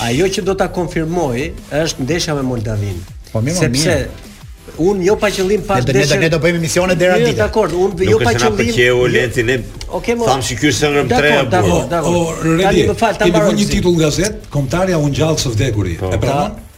[0.06, 1.48] Ajo që do ta konfirmoj
[1.82, 2.98] është ndeshja me Moldavin.
[3.32, 3.82] Po mirë, mirë.
[3.94, 4.32] Sepse
[4.82, 6.16] Un jo pa qëllim pa dëshirë.
[6.18, 7.28] Ne ne do bëjmë misione deri aty.
[7.32, 8.50] Jo, dakor, un jo pa qëllim.
[8.50, 9.58] Nuk e kam qeu Lenci ne.
[9.88, 10.26] Okej, mo.
[10.28, 11.50] Tham se ky është ngrem tre apo.
[11.54, 12.30] Dakor, dakor.
[12.64, 13.32] Tani më fal, tamam.
[13.32, 15.94] Ti do një titull gazet, kombëtarja u ngjall së vdekuri.
[16.00, 16.18] E po.
[16.24, 16.56] pranon?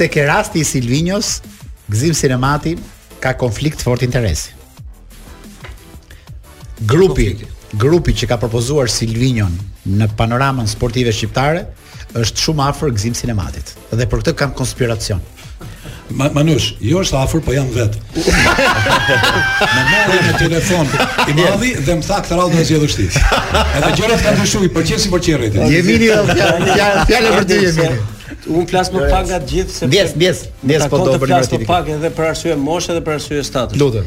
[0.00, 1.42] Sepse ke rasti i Silvinjos,
[1.92, 2.78] Gzim Sinematin
[3.20, 4.48] ka konflikt fort interesi.
[6.88, 7.26] Grupi,
[7.76, 9.52] grupi që ka propozuar Silvinjon
[10.00, 11.66] në panoramën sportive shqiptare
[12.16, 15.20] është shumë afër Gzim Sinematit dhe për këtë kanë konspiracion.
[16.16, 18.00] Ma, Manush, jo është afër, po jam vetë.
[19.74, 20.88] Me merë në telefon
[21.28, 24.88] i madhi dhe më tha këtë rallë në zjedhë Edhe gjërët ka të i për
[24.94, 25.68] qësi për qërëjtë.
[25.76, 28.00] Jemini dhe fjallë për të jemini
[28.48, 31.58] un flas më pak nga gjithë se Ndjes, ndjes, ndjes po do bëni Flas më
[31.68, 33.78] pak edhe për arsye moshe dhe për arsye status.
[33.78, 34.06] Lutem.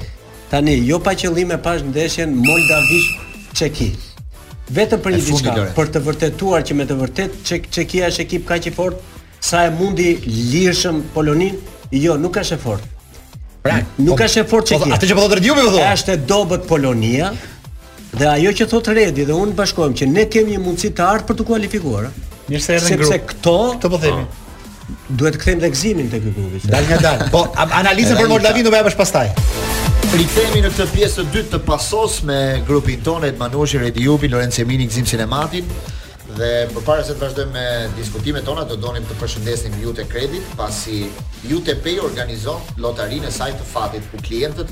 [0.49, 3.09] Tani, jo pa qëllim e pas ndeshjen Moldavish
[3.59, 3.91] Çeki.
[4.73, 7.39] Vetëm për një diçka, për të vërtetuar që me të vërtet
[7.75, 10.15] Çekia është ekip kaq i fortë sa e mundi
[10.51, 11.57] lirshëm Polonin,
[11.91, 12.89] jo, nuk është e fortë.
[13.63, 14.93] Pra, nuk po, është e fortë po, Çekia.
[14.97, 15.89] Atë që po thotë Rediu më thonë.
[15.93, 17.33] Është e dobët Polonia.
[18.13, 21.27] Dhe ajo që thot Redi dhe unë bashkojmë që ne kemi një mundësi të artë
[21.31, 22.11] për të kualifikuar.
[22.49, 23.11] Mirë se erdhën grup.
[23.11, 24.25] Sepse këto këto po themi.
[24.27, 24.39] Ah.
[25.07, 26.55] Duhet të kthejmë dhe gëzimin te ky grup.
[26.67, 27.21] Dal nga dal.
[27.31, 29.25] Po analizën për Moldavin do bëjmë pas pastaj.
[30.13, 34.61] Rikthehemi në këtë pjesë të dytë të pasos me grupin tonë Edmanushi, Redi Jupi, Lorenzo
[34.65, 35.69] Emini, Gzim Sinematin
[36.33, 41.03] dhe përpara se të vazhdojmë me diskutimet tona do donim të përshëndesim Jute Credit pasi
[41.45, 44.71] Jute Pay organizon lotarinë e saj të fatit ku klientët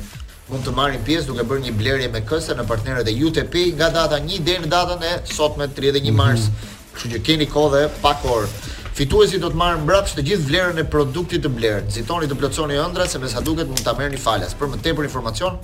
[0.50, 3.92] mund të marrin pjesë duke bërë një blerje me këse në partnerët e UTP nga
[3.94, 6.72] data 1 deri në datën e sotme 31 mars mhm.
[6.96, 8.50] Kështu që keni kohë dhe pak orë.
[8.98, 11.86] Fituesi do të marrë mbrapsht të gjithë vlerën e produktit të blerë.
[11.88, 14.54] Nxitoni të plotësoni ëndrat se me sa duket mund ta merrni falas.
[14.60, 15.56] Për më tepër informacion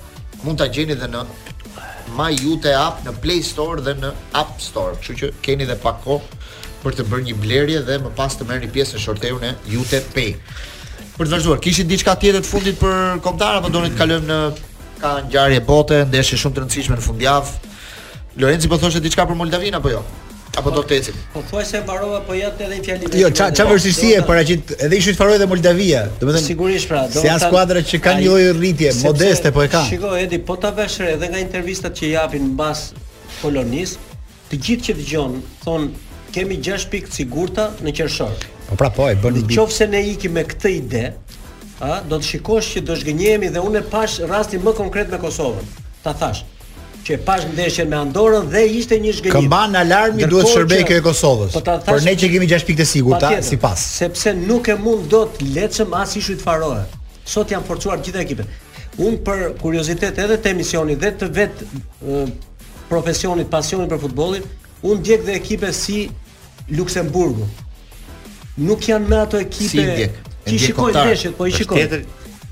[0.46, 1.22] mund ta gjeni edhe në
[2.16, 4.96] MyUte app në Play Store dhe në App Store.
[4.96, 6.40] Kështu që keni edhe pak kohë
[6.82, 10.00] për të bërë një blerje dhe më pas të merrni pjesë në shorteun e UTE
[10.14, 10.32] Pay.
[11.18, 14.38] Për të vazhduar, kishit diçka tjetër të fundit për kombëtar apo doni të kalojmë në
[15.02, 17.74] ka ngjarje bote, ndeshje shumë të rëndësishme në fundjavë.
[18.38, 20.04] Lorenzi po thoshte diçka për Moldavin apo jo?
[20.58, 21.18] apo do të ecim.
[21.32, 23.10] Po thuaj se mbarova, po jetë edhe i fjalë.
[23.20, 26.02] Jo, ç'a ç'a vështirësie para edhe i faroj dhe Moldavia.
[26.20, 27.46] Domethënë sigurisht pra, do të thotë.
[27.46, 29.90] skuadra që kanë një lloj rritje modeste, po e kanë.
[29.92, 32.88] Shiko Edi, po ta vesh edhe nga intervistat që japin mbas
[33.40, 33.96] Polonis,
[34.50, 35.88] të gjithë që dëgjon thon
[36.34, 38.34] kemi 6 pikë sigurta në qershor.
[38.70, 39.38] Po pra po, e bën.
[39.54, 41.04] Nëse ne ikim me këtë ide,
[41.86, 45.66] a do të shikosh që do zgjenjemi dhe unë pash rastin më konkret me Kosovën.
[46.02, 46.42] Ta thash,
[47.08, 49.34] që e pash ndeshjen me Andorën dhe ishte një zhgënjim.
[49.38, 51.54] Këmban alarmi duhet shërbej kjo e Kosovës.
[51.56, 53.84] Po thash, por ne që kemi 6 pikë të sigurta sipas.
[54.00, 56.82] Sepse nuk e mund dot lecëm as ishu të farohe.
[57.32, 58.76] Sot janë forcuar gjithë ekipet.
[59.04, 61.64] Un për kuriozitet edhe të emisionit dhe të vet
[62.92, 64.44] profesionit, pasionit për futbollin,
[64.88, 66.06] un djeg dhe ekipe si
[66.76, 67.48] Luksemburgu.
[68.68, 69.74] Nuk janë me ato ekipe.
[69.74, 70.24] Si djeg?
[70.48, 71.76] Ti shikoj ndeshjet, po i shikoj.
[71.80, 72.02] Tjetër,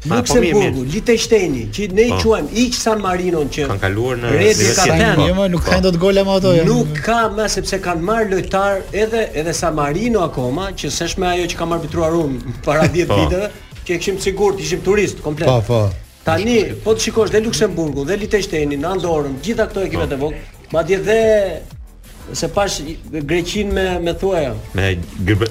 [0.09, 2.19] Po, Luksemburgu, Liechtensteini, që ne i po.
[2.23, 5.23] quajm Iq San Marino që kanë kaluar në Redi Katan.
[5.27, 6.53] Jo, nuk kanë dot gola me ato.
[6.69, 11.31] Nuk ka më sepse kanë marr lojtar edhe edhe San Marino akoma, që s'esh me
[11.33, 12.13] ajo që kam arbitruar
[12.67, 13.19] para 10 po.
[13.23, 13.51] viteve,
[13.83, 15.51] që e kishim sigurt, ishim turist komplet.
[15.51, 16.13] Po, po.
[16.27, 20.45] Tani, po të shikosh dhe Luksemburgu dhe Liechtensteini, Andorën, gjitha këto ekipet e vogla,
[20.75, 21.21] madje dhe
[22.33, 22.81] se pash
[23.31, 24.97] greqin me me thuaj me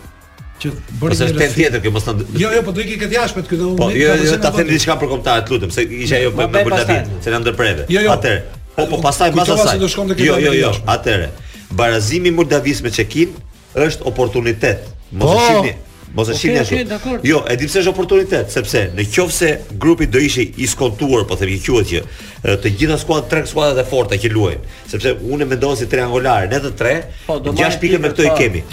[0.62, 0.68] që
[1.00, 2.26] bëri një tjetër kjo mos në...
[2.38, 5.08] Jo, jo, po do ikë këtë jashtë këtë Po, jo, jo, ta them diçka për
[5.10, 7.88] kombëtarët, lutem, se isha ajo për Bulgarinë, se na ndërpreve.
[7.90, 8.12] Jo, jo.
[8.14, 9.78] Atëherë, Po po pastaj pas asaj.
[9.78, 11.28] Jo, jo jo jo, atëre.
[11.70, 13.34] Barazimi Moldavis me Çekin
[13.74, 14.86] është oportunitet.
[15.12, 15.40] Mos e po.
[15.46, 15.72] shihni.
[16.16, 16.98] Mos e shihni ashtu.
[17.24, 19.50] Jo, e di pse është oportunitet, sepse në qoftë se
[19.80, 23.88] grupi do ishte i skontuar, po themi quhet që të gjitha skuadrat tre skuadrat e
[23.90, 26.94] forta që luajnë, sepse unë mendoj si triangular, ne të tre,
[27.28, 27.42] 6 po,
[27.84, 28.38] pikë me këto i po.
[28.40, 28.64] kemi.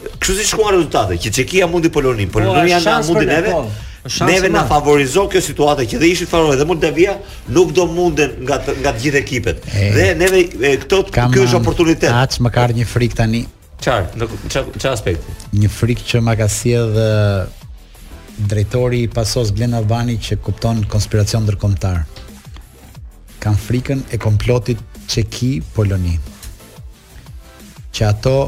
[0.00, 3.54] Kështu si shkuan rezultate, që Çekia mundi Polonin, po nuk janë nga mundi neve.
[4.24, 7.18] Neve na favorizon kjo situatë që dhe ishit favorë dhe Moldavia
[7.52, 9.58] nuk do munden nga nga të gjithë ekipet.
[9.76, 10.40] E, dhe neve
[10.86, 12.06] këto kjo është oportunitet.
[12.16, 13.42] Aç më ka një frik tani.
[13.84, 14.14] Çfarë?
[14.20, 15.34] Në çfarë aspekti?
[15.60, 16.96] Një frik që më ka sjell
[18.54, 22.00] drejtori i pasos Glen Albani që kupton konspiracion ndërkombëtar.
[23.44, 24.80] Kan frikën e komplotit
[25.12, 26.16] Çeki Poloni
[27.92, 28.38] që ato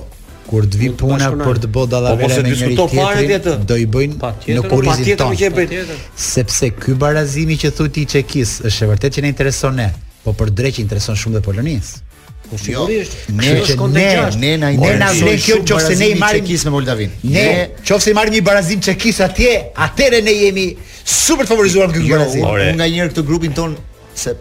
[0.53, 4.32] kur të vi puna për të bëu po, dallavera me njëri tjetrin, do i bëjnë
[4.59, 5.96] në kurrizin ton.
[6.28, 9.86] Sepse ky barazimi që thotë ti Çekis është e që ne intereson ne,
[10.24, 12.03] po për drejtë intereson shumë dhe Polonisë.
[12.50, 13.34] Po sigurisht, jo.
[13.40, 14.05] ne që ne
[14.42, 17.14] ne na ne na vlen kjo nëse ne i marrim Çekis me Moldavin.
[17.24, 17.48] Ne,
[17.80, 19.55] nëse i marrim një barazim Çekis atje,
[19.88, 20.68] atëre ne jemi
[21.16, 22.46] super favorizuar me këtë jo, barazim.
[22.55, 23.78] Unë nga njëherë këtë grupin ton
[24.14, 24.36] se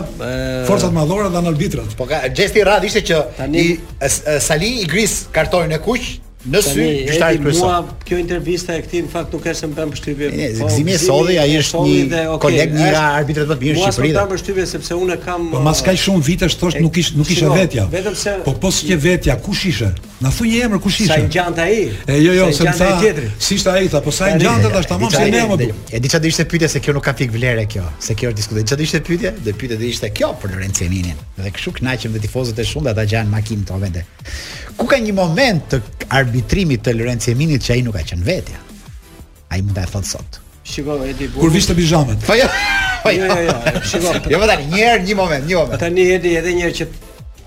[0.68, 1.90] forcat madhore dhan arbitrat.
[1.98, 3.62] Po ka gesti i radh ishte që tani...
[3.62, 4.10] i
[4.40, 6.06] Sali i gris kartonin e kuq,
[6.48, 7.88] Në sy, gjithaj kryesor.
[8.08, 10.28] Kjo intervista e këtij në fakt nuk është vetëm përshtypje.
[10.32, 13.90] Ne po e solli, ai është një koleg një nga arbitrat më të mirë në
[13.90, 14.12] Shqipëri.
[14.14, 17.28] Po, është përshtypje sepse unë kam Po mas kaq shumë vitesh thosht nuk ishte nuk
[17.28, 17.84] ishte vetja.
[17.92, 19.90] Vetëm se Po po s'ke vetja, kush ishte?
[20.20, 21.12] Na thu një emër kush ishte?
[21.12, 21.76] Sa ngjant ai?
[22.08, 22.88] E jo jo, se sa.
[23.38, 25.60] Si ishte ai tha, po sa ngjant ata tashmë se ne apo.
[25.92, 28.40] E di çfarë ishte pyetja se kjo nuk ka pikë vlere kjo, se kjo është
[28.40, 28.66] diskutim.
[28.72, 29.34] Çfarë ishte pyetja?
[29.44, 31.16] Dhe pyetja do ishte kjo për Lorenzo Eminin.
[31.40, 34.04] Dhe kështu kënaqem me tifozët e shumtë ata që janë makinë to vende.
[34.80, 35.78] Ku ka një moment të
[36.30, 38.60] arbitrimit të Lorenzo Eminit që ai nuk ka qenë vetja.
[39.50, 40.38] Ai mund ta thotë sot.
[40.70, 41.46] Shiko, Edi Burgu.
[41.48, 42.20] Kur vishte pijamën.
[42.26, 42.46] Po jo.
[43.02, 44.12] Po jo, jo, Shiko.
[44.30, 45.82] Jo vetëm jo, jo, po një herë, një moment, një moment.
[45.82, 46.88] Tani Edi edhe një herë që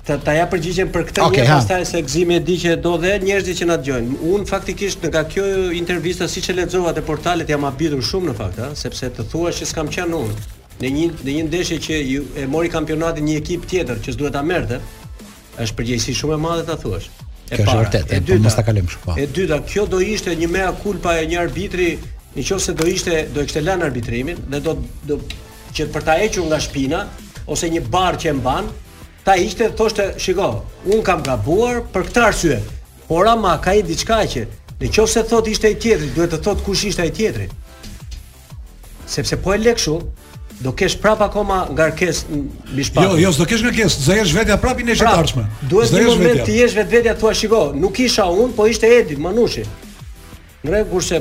[0.07, 2.97] ta ta ja përgjigjem për këtë okay, një pastaj se gzim e di që do
[2.99, 4.17] dhe njerëzit që na dëgjojnë.
[4.35, 5.45] Un faktikisht nga kjo
[5.77, 9.53] intervista siç e lexova te portalet jam habitur shumë në fakt, ha, sepse të thua
[9.55, 10.49] që s'kam qenë unë
[10.83, 14.33] në një në një ndeshje që ju e mori kampionatin një ekip tjetër që s'duhet
[14.35, 14.81] ta merrte,
[15.63, 17.07] është përgjegjësi shumë e madhe ta thuash.
[17.57, 19.01] Kjo është vërtet, e po dyta, mos ta kalojmë kështu.
[19.07, 19.15] Po.
[19.21, 21.89] E dyta, kjo do ishte një mea culpa e një arbitri,
[22.35, 24.73] nëse do ishte do ishte kishte lënë arbitrimin dhe do
[25.11, 25.19] do
[25.75, 27.03] që për ta hequr nga shpina
[27.53, 28.69] ose një barr që e mban,
[29.25, 30.47] ta ishte dhe thoshte, "Shiko,
[30.95, 32.59] un kam gabuar për këtë arsye."
[33.07, 34.45] Por ama ka i diçka që
[34.83, 37.47] nëse thotë ishte ai tjetri, duhet të thotë kush ishte ai tjetri.
[39.13, 39.99] Sepse po e lekshu,
[40.63, 42.39] do kesh prap akoma ngarkesë
[42.71, 43.11] mbi shpatë.
[43.11, 45.43] Jo, jo, s'do kesh ngarkesë, do jesh vetja prap në shitë ardhshme.
[45.71, 49.19] Duhet të mos vetë të jesh vetja thua shiko, nuk isha un, po ishte Edi,
[49.25, 49.65] Manushi.
[50.63, 51.19] Në rregull, kurse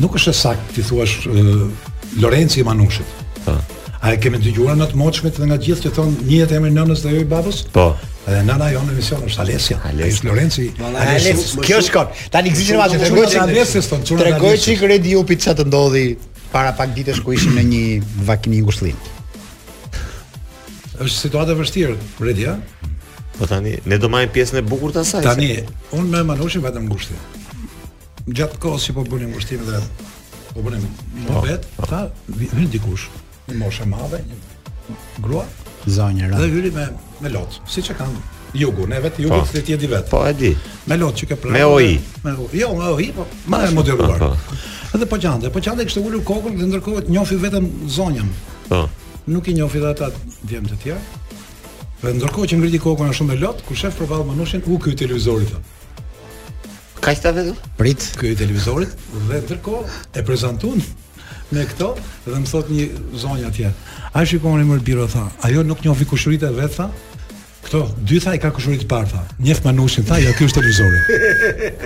[0.00, 1.22] Nuk është saktë ti thuash
[2.20, 3.19] Lorenzi i Manushit.
[3.44, 3.56] Po.
[4.00, 6.70] A e kemi dëgjuar në të moçmet dhe nga gjithë që thonë një jetë emri
[6.72, 7.58] nënës dhe jo i babës?
[7.74, 7.90] Po.
[8.28, 9.76] Edhe nana jonë në emision është Alesia.
[9.90, 10.30] Alesja.
[10.30, 10.30] Alesja.
[10.30, 11.56] Lorenci.
[11.66, 12.14] Kjo shkon.
[12.32, 14.04] Tani gjithë më të tregoj çfarë Alesja ston.
[14.10, 16.06] Tregoj çik Redi Upi pica të ndodhi
[16.52, 17.84] para pak ditësh ku ishim në një
[18.30, 19.08] vakini ngushëllim.
[20.96, 22.48] Është situatë e vështirë Redi,
[23.40, 25.22] Po tani ne do marrim pjesën e bukur të asaj.
[25.24, 25.46] Tani
[25.96, 27.16] un me Manushin vetëm ngushti.
[28.36, 29.78] Gjatë kohës që po bënim ngushtim dhe
[30.50, 31.86] po bënim po, mohbet, po.
[31.88, 33.06] ta vjen dikush
[33.52, 35.44] një moshë madhe, një grua,
[35.88, 36.40] zonjë rrë.
[36.40, 36.86] Dhe hyri me
[37.20, 38.22] me lot, siç e kanë
[38.60, 40.08] jugu, ne vetë jugu po, ti e di vet.
[40.10, 40.52] Po e di.
[40.90, 41.58] Me lot që ke pranë.
[41.58, 41.96] Me oi.
[42.24, 42.48] Me oi.
[42.60, 44.16] Jo, me oi, po më e moderuar.
[44.18, 44.60] Po, po.
[44.96, 48.32] Edhe po qande, po qande kishte ulur kokën dhe ndërkohë njohi vetëm zonjën.
[48.68, 48.84] Po.
[49.30, 50.08] Nuk i njohi ata
[50.48, 51.20] djemtë të tjerë.
[52.00, 55.46] Dhe ndërkohë që ngriti kokën është shumë lot, kur shef përballë Manushin, u ky televizori
[55.50, 55.62] thon.
[57.00, 57.54] Ka qita vetë?
[57.78, 58.10] Prit.
[58.20, 58.96] Ky televizorit
[59.28, 60.82] dhe ndërkohë e prezantuan
[61.52, 61.92] me këto
[62.26, 62.86] dhe më thot një
[63.22, 63.70] zonjë atje.
[64.16, 66.90] A shikoni më biro tha, ajo nuk njeh kushurit e vet tha.
[67.60, 69.20] Kto, dy tha i ka kushurit parë tha.
[69.44, 71.00] Njef Manushin tha, ja jo, ky është televizori.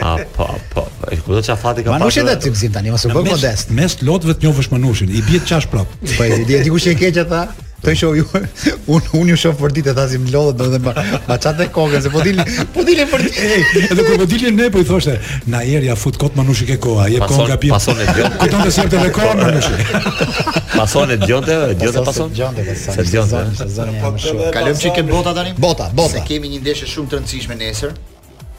[0.06, 0.84] A po, po.
[1.12, 2.24] E kudo çfarë fati ka pasur.
[2.24, 3.72] Manushin e tani, mos u bë modest.
[3.74, 5.90] Mes lotëve të vesh Manushin, i bie çash prap.
[6.16, 7.46] Po i di ti kush e keq ata.
[7.84, 8.24] Të i shoh ju?
[8.92, 10.92] Un un ju shoh për ditë tasim lodhët edhe ma
[11.28, 13.48] ma çat dhe kokën se po dilin po dilin për ditë.
[13.90, 15.18] Edhe kur po dilin ne po i thoshte,
[15.52, 17.70] na er ja fut kot manushi ke koha, jep kon gapi.
[17.74, 18.40] Pason e djonte.
[18.40, 19.88] Ku se sorte me kon manushi.
[20.78, 22.32] Pason e djonte, djonte pason.
[22.40, 22.94] Djonte pason.
[22.94, 24.50] Se djonte.
[24.56, 25.52] Kalojm çike bota tani?
[25.58, 26.16] Bota, bota.
[26.18, 27.96] Se kemi një ndeshje shumë të rëndësishme nesër,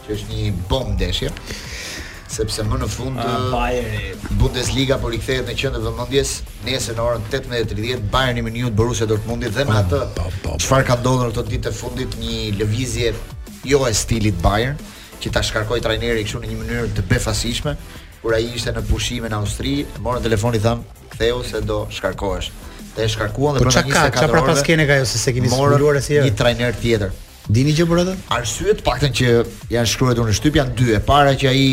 [0.06, 1.34] që është një bomb ndeshje
[2.32, 6.32] sepse më në fund ah, Bayern Bundesliga po rikthehet në qendër vëmendjes
[6.66, 10.02] nesër në orën 18:30 Bayern Munich Borussia Dortmundit dhe me atë
[10.64, 13.14] çfarë ka ndodhur këto ditë të fundit një lëvizje
[13.72, 14.78] jo e stilit Bayern
[15.22, 17.76] që ta shkarkoi trajneri kështu në një mënyrë të befasishme
[18.24, 22.50] kur ai ishte në pushime në Austri morën telefonin thënë ktheu se do shkarkohesh
[22.96, 24.10] dhe e shkarkuan dhe pranë po 24 ka, orëve.
[24.10, 27.14] Çka çfarë pra pas kene ka jo se se keni sfuluar si një trajner tjetër.
[27.46, 28.14] Dini që për atë?
[28.34, 29.32] Arsyet paktën që
[29.70, 30.88] janë shkruar në shtyp janë dy.
[30.96, 31.66] E para që ai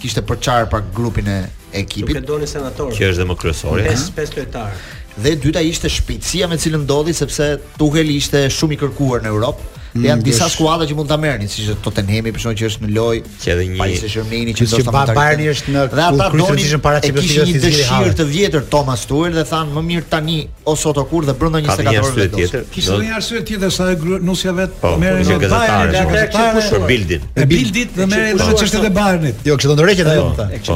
[0.00, 1.36] kishte përçar pa grupin e
[1.72, 2.14] ekipit.
[2.16, 2.92] Duke doni senator.
[2.94, 3.86] Që është dhe më kryesori.
[3.88, 4.78] Pes pes lojtar.
[5.16, 9.32] Dhe e dyta ishte shpejtësia me cilën ndodhi sepse Tuchel ishte shumë i kërkuar në
[9.32, 9.72] Europë.
[9.96, 12.84] Mm, janë disa skuadra që mund ta merrin, siç është Tottenhami për shkak që është
[12.84, 13.22] në lojë.
[13.42, 17.00] Që edhe një Paris Saint-Germain që do të Bayern është në dhe ata donin para
[17.04, 20.38] çipës së një dëshirë të vjetër Thomas Tuchel dhe thanë më mirë tani
[20.72, 22.62] ose ato kur dhe brenda 24 orëve.
[22.74, 23.88] Kishin një arsye tjetër sa
[24.28, 27.28] nusja vet po, merrin në Bayern dhe ata që pushuan Bildin.
[27.44, 29.42] E Bildit dhe merrin edhe çështën e Bayernit.
[29.48, 30.30] Jo, kështu ndoreqet ajo.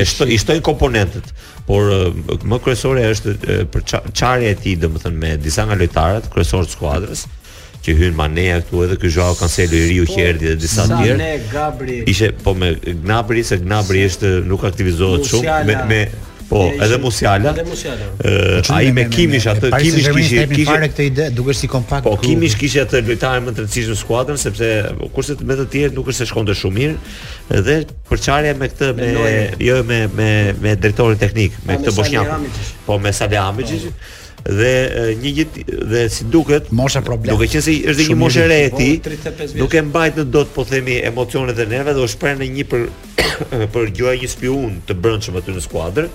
[0.00, 1.32] e shtojnë shtoj komponentët.
[1.66, 1.92] Por
[2.50, 3.34] më kryesore është
[3.74, 3.84] për
[4.18, 7.26] çarja e tij, domethënë me disa nga lojtarët, kryesorë të skuadrës
[7.82, 10.84] që hyn maneja këtu edhe ky Joao Cancelo i Riu që po, erdhi dhe disa
[10.86, 12.10] të tjerë.
[12.12, 16.00] Ishte po me Gnabri se Gnabri është nuk aktivizohet shumë me me
[16.52, 17.50] Po, edhe Musiala.
[17.50, 17.98] Edhe Musiala.
[18.16, 22.04] Po, ai me Kimish atë Kimish kishte kishte fare këtë ide, duke si kompakt.
[22.04, 24.68] Po Kimish kishte atë lojtar më të rëndësishëm në skuadrën sepse
[25.16, 27.76] kurse me të tjerë nuk është se shkonte shumë mirë dhe
[28.10, 29.12] përçarja me këtë me,
[29.64, 30.28] jo me me
[30.66, 32.34] me drejtorin teknik, me këtë Bosnjak.
[32.84, 33.88] Po me Salihamidžić
[34.42, 34.72] dhe
[35.22, 37.32] një jetë dhe si duket mosha problem.
[37.32, 40.66] Duke qenë se është një moshë re e ti, po, duke mbajtë në dot po
[40.68, 42.86] themi emocionet dhe nerva dhe u shpreh në një për
[43.78, 46.10] për gjua një spiun të brendshëm aty në skuadër.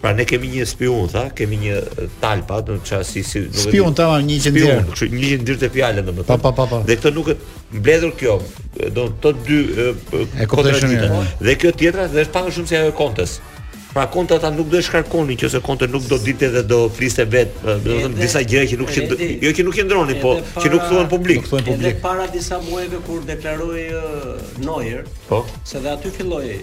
[0.00, 1.80] Pra ne kemi një spion tha, kemi një
[2.22, 6.06] talpa, do të si si do spion tava një gjendje, kështu një gjendje të fjalën
[6.08, 6.28] domethënë.
[6.30, 6.78] Pa pa pa pa.
[6.88, 7.36] Dhe këtë nuk e
[7.76, 8.38] mbledhur kjo,
[8.96, 9.60] do të dy
[10.54, 11.10] kontradiktë.
[11.12, 11.20] Po.
[11.44, 13.36] Dhe kjo tjetra dhe është pak më shumë se ajo kontes.
[13.90, 17.26] Pra konta ata nuk do të shkarkonin nëse konta nuk do ditë dhe do fliste
[17.34, 20.36] vet, do të thonë disa gjëra që nuk shet, jo që nuk e ndronin, po
[20.62, 21.44] që nuk thuan publik.
[21.44, 21.72] Nuk publik.
[21.76, 23.84] Edhe para disa muajve kur deklaroi
[24.64, 26.60] Noyer, po, se dhe aty filloi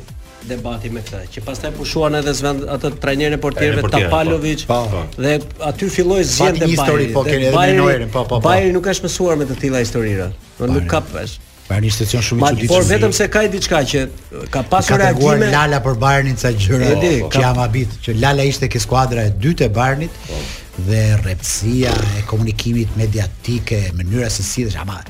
[0.51, 5.03] debati me këtë, që pastaj pushuan edhe zvend, atë trajnerin e portierëve Tapalovic, po, po,
[5.03, 5.23] po.
[5.23, 5.35] dhe
[5.69, 7.09] aty filloi zgjen debati.
[7.15, 8.39] Po, bajri, po, po, po.
[8.47, 10.31] bajri nuk ka shmësuar me të tilla historira.
[10.57, 11.37] Po nuk ka pesh.
[11.67, 12.71] Bajri është një shumë i çuditshëm.
[12.71, 14.05] Por vetëm se ka diçka që
[14.53, 15.49] ka pasur reagime.
[15.49, 16.93] Ka Lala për Bajrin ca gjëra
[17.33, 20.27] që jam habit, që Lala ishte ke skuadra e dytë e Bajrit
[20.87, 21.91] dhe rrepsia
[22.21, 25.01] e komunikimit mediatike, mënyra se si dhe ama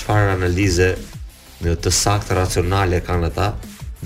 [0.00, 0.90] çfarë analize
[1.64, 3.48] në të saktë racionale kanë ata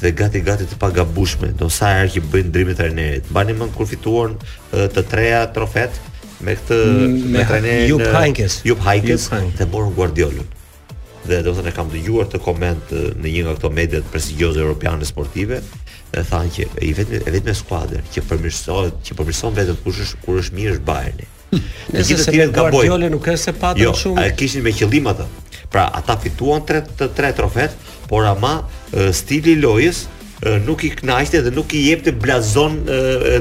[0.02, 3.28] dhe gati gati të pagabushme, do sa herë që bëjnë ndrimin e trajnerit.
[3.34, 4.38] Mbani mend kur fituan
[4.72, 5.98] të treja trofet
[6.46, 9.28] me këtë mm, me trajnerin Jupp Heynckes, Jupp Heynckes,
[9.58, 10.46] Pep Guardiola
[11.26, 12.92] dhe do të thënë kam dëgjuar të koment
[13.22, 15.60] në një nga këto media të prestigjioze europiane sportive
[16.12, 20.24] e thanë që i vetmi e vetme skuadër që përmirësohet, që përmirëson vetëm kush është
[20.24, 21.20] kur është mirë është Bayern.
[21.52, 21.68] Hm.
[21.92, 22.82] Në gjithë të tjerë gaboj.
[22.88, 24.18] Jo, nuk është se patën jo, shumë.
[24.18, 25.28] Jo, ai kishin me qëllim atë.
[25.72, 27.76] Pra, ata fituan 3 3 tre trofet,
[28.10, 28.54] por ama
[29.16, 30.02] stili i lojës
[30.66, 32.80] nuk i kënaqte dhe nuk i jepte blazon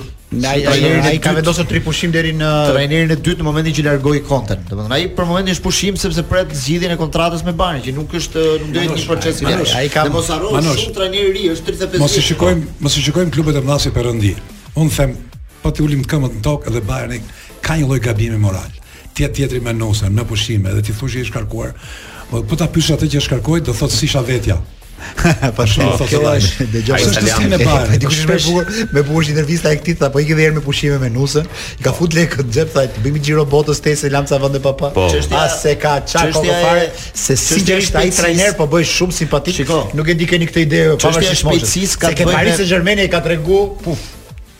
[0.49, 4.23] Ai ai ka vendosur tri pushim deri në trajnerin e dytë në momentin që largoi
[4.25, 4.57] Conte.
[4.71, 8.15] Domethënë ai për momentin është pushim sepse pret zgjidhjen e kontratës me Bayern, që nuk
[8.17, 9.67] është nuk ndohet një proces i lirë.
[9.77, 12.01] Ai ka mos harro shumë trajner i ri, është 35.
[12.01, 14.33] Mos i shikojmë, mos i shikojmë klubet e mëdha si perëndi.
[14.81, 15.13] Un them,
[15.61, 17.21] pa po të ulim këmbët në tokë edhe Bayerni
[17.65, 18.73] ka një lloj gabimi moral
[19.15, 21.69] ti tjet tjetri me nosën në pushime dhe ti thua që i shkarkuar
[22.29, 24.57] po po ta pyesh atë që shkarkoi do thotë si isha vetja
[25.55, 28.35] po shumë thotë po, kjo po, është dëgjoj se është sinë bar ti kush me
[28.43, 31.47] bukur me bukur intervista e këtij tha po ikë dhe herë me pushime me nosën
[31.47, 34.59] i ka fut lekë në xhep tha të bëjmë xhiro botës te se lamca vende
[34.67, 35.07] pa pa po.
[35.39, 36.89] as se ka çako do fare
[37.23, 39.63] se si është ai trajner po bëj shumë simpatik
[39.95, 43.07] nuk e di keni këtë ide po vash shpejtësis ka të bëjë Paris Saint-Germain i
[43.15, 44.09] ka tregu puf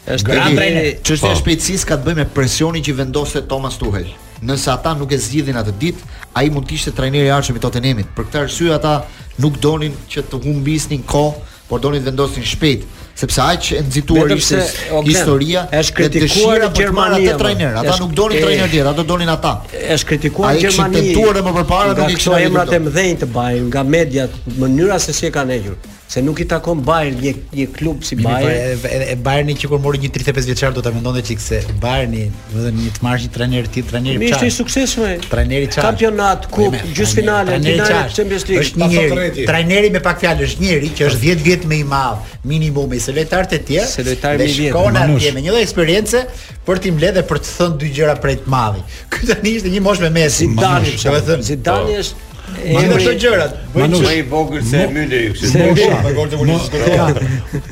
[0.05, 4.11] është gran trajner çështja e shpejtësis ka të bëjë me presionin që vendose Thomas Tuchel
[4.41, 7.61] nëse ata nuk e zgjidhin atë ditë, ai mund të ishte trajneri i arshëm i
[7.63, 8.09] Tottenhamit.
[8.17, 8.95] Për këtë arsye ata
[9.41, 12.83] nuk donin që të humbisnin kohë, por donin të vendosin shpejt,
[13.17, 17.79] sepse aq e nxituar ishte okay, historia e dëshirës së Gjermania atë trajner.
[17.81, 19.55] Ata nuk donin trajner tjetër, ata donin ata.
[19.95, 20.85] Është kritikuar Gjermania.
[20.85, 24.99] Ai ishte tentuar më përpara do të emrat e mëdhenj të bajnë nga mediat, mënyra
[25.07, 28.77] se si e kanë hequr se nuk i takon Bayern një një klub si Bayern.
[28.85, 32.59] Edhe Bayerni që kur mori një 35 vjeçar do ta mendonte çik se Bayerni, do
[32.59, 34.47] të thënë një të marrë një trajner ti, trajner i çfarë?
[34.47, 35.25] Ishte i suksesshëm.
[35.31, 35.87] Trajneri çfarë?
[35.89, 38.61] Kampionat, kupë, gjysmëfinale, finale të Champions League.
[38.61, 41.87] Është një njeri, trajneri me pak fjalë, është njëri që është 10 vjet më i
[41.95, 43.89] madh minimumi se lojtarët e tjerë.
[43.95, 44.77] Se lojtarë më i vjetër.
[44.77, 46.23] Shkon atje me një lloj eksperiencë
[46.69, 48.95] për t'i mbledhë për të thënë dy gjëra për të madhit.
[49.13, 50.45] Ky tani ishte një moshë me Messi.
[50.53, 51.47] Zidane, do të thënë.
[51.49, 52.01] Zidane po.
[52.03, 55.53] është E në të gjërat Më i vogër se mynë e yksit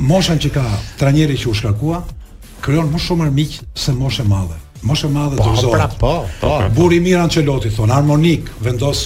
[0.09, 0.65] Moshan që ka
[0.99, 1.99] Tranjeri që u shkakua
[2.63, 6.53] Kryon më shumë mërmik se moshe madhe Moshe madhe të po, zotë pra, po, po,
[6.75, 8.99] Buri Miran që loti thonë Harmonik vendos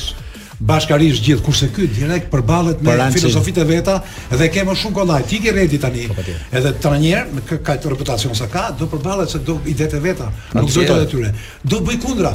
[0.58, 4.00] bashkarisht gjithë kurse ky direkt përballet me filozofitë veta
[4.32, 6.24] dhe ke më shumë kollaj ti ke redi tani po, po,
[6.58, 10.74] edhe trajner me ka të reputacion sa ka do përballet se do idetë veta nuk
[10.74, 11.30] do të atyre
[11.62, 12.34] do bëj kundra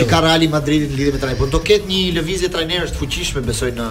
[0.00, 3.00] që ka Real Madridi në lidhje me trajnerin, po, do ket një lëvizje trajnerësh të
[3.00, 3.86] fuqishme besoj në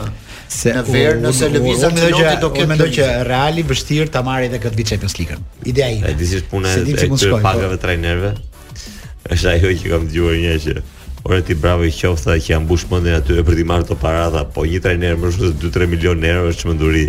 [0.51, 4.49] se në verë, nëse lëvizja më dëgjoj do ket mendoj që Reali vështirë ta marrë
[4.51, 5.45] edhe këtë vitë Champions League-ën.
[5.71, 6.11] Ideja ime.
[6.11, 8.35] Ai dizi punë të pagave trajnerëve.
[9.31, 10.85] Është ajo që kam dëgjuar një herë
[11.23, 14.41] Ora ti bravo i qoftë që janë mbush mendin aty për të marrë të paradha,
[14.51, 17.03] po një trajner më shumë se 2-3 milionë euro është çmenduri.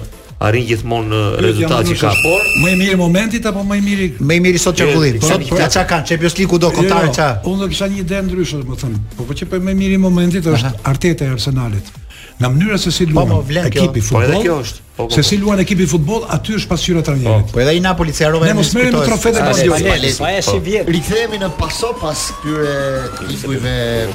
[0.48, 4.06] arrin gjithmonë në rezultat që ka por më i mirë momentit apo më i miri
[4.16, 7.10] më i miri sot çarkullin sot ja çka kanë Champions League kudo jo, jo, kontar
[7.12, 7.52] çka jo.
[7.52, 10.00] unë do kisha një ide ndryshe më thëmë, po po çe po më i miri
[10.00, 11.92] momentit është Arteta e Arsenalit
[12.40, 14.22] në mënyrë se si po, po, luan ekipi futbol...
[14.22, 15.28] po edhe kjo është Po, po, se po.
[15.28, 17.52] si luan ekipi futboll, aty është pasqyra trajnerit.
[17.54, 18.44] Po edhe i Napoli se harova.
[18.46, 20.10] Ne mos merrem me trofe të pasqyra.
[20.16, 20.90] Sa është vjet.
[20.96, 24.06] Rikthehemi në paso pas këtyre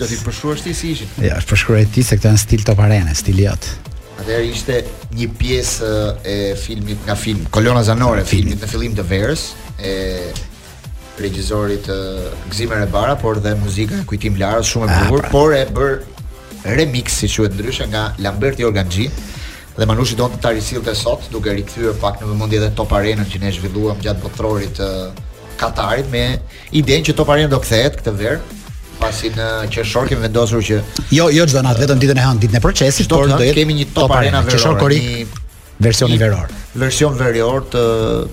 [0.00, 1.08] Do të tij përshuar shtisi si ishin.
[1.20, 3.66] Ja, përshkruaj ti se këta janë stil top arena, stil jot.
[4.22, 4.78] Atëherë ishte
[5.12, 5.90] një pjesë
[6.24, 9.42] e filmit nga film Kolona Zanore, filmi në fillim të verës
[9.76, 9.92] e
[11.20, 11.84] regjizorit
[12.48, 15.32] Gzim Rebara, por dhe muzika e Kujtim Larës shumë e ah, bukur, pra.
[15.34, 19.10] por e bër remix si quhet ndryshe nga Lamberti Organxhi.
[19.80, 23.24] Dhe Manushi do të ta risilte sot duke rikthyer pak në vëmendje edhe Top Arena
[23.24, 24.88] që ne zhvilluam gjatë botrorit të
[25.60, 26.24] Katarit me
[26.76, 28.58] idenë që Top Arena do kthehet këtë verë
[29.00, 30.82] pasi në qershor kemi vendosur që
[31.16, 33.56] jo jo çdo natë vetëm ditën e hënë ditën e procesit por do të jetë
[33.62, 35.38] kemi një top, top arena në qershor korik
[35.80, 36.52] versioni veror
[36.84, 37.84] version veror të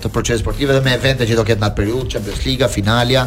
[0.04, 3.24] të procesit sportiv dhe me evente që do ketë në atë periudhë Champions Liga, finalja,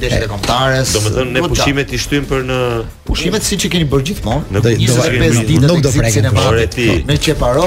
[0.00, 0.88] deshet e kombëtares.
[0.96, 2.58] Domethënë ne po pushimet i shtymin për në
[3.06, 4.52] pushimet siç e keni bërë gjithmonë.
[4.54, 6.76] Në 25 ditë nuk do preken e marrit.
[7.08, 7.66] Me çeparo.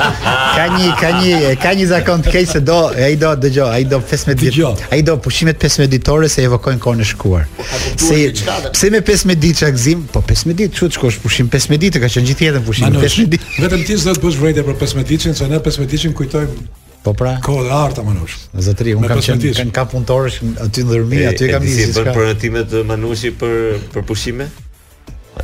[0.55, 3.84] ka një ka një ka një zakon të keq se do ai do dëgjoj, ai
[3.89, 4.70] do 15 ditë.
[4.93, 7.43] Ai do pushimet 15 ditore se evokojnë kohën e shkuar
[8.08, 10.01] pse pse me 15 ditë çagzim?
[10.14, 13.47] po 15 ditë çuç shkosh, pushim 15 ditë ka qenë gjithë jetën pushim 15 ditë
[13.66, 16.68] vetëm ti s'do të bësh vërejtje për 15 ditë se ne 15 ditë kujtojmë
[17.08, 17.38] Po pra.
[17.39, 18.34] Kohë e harta Manush.
[18.66, 22.10] Zotri, un kam qenë kanë ka punëtorësh aty ndërmi, aty e kam nisur.
[22.41, 23.55] Si bën e Manushi për
[23.93, 24.47] për pushime?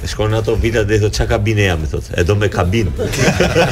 [0.07, 2.15] Shkon në ato vila dhe thotë çka kabine jam thotë.
[2.19, 2.91] E do me kabinë.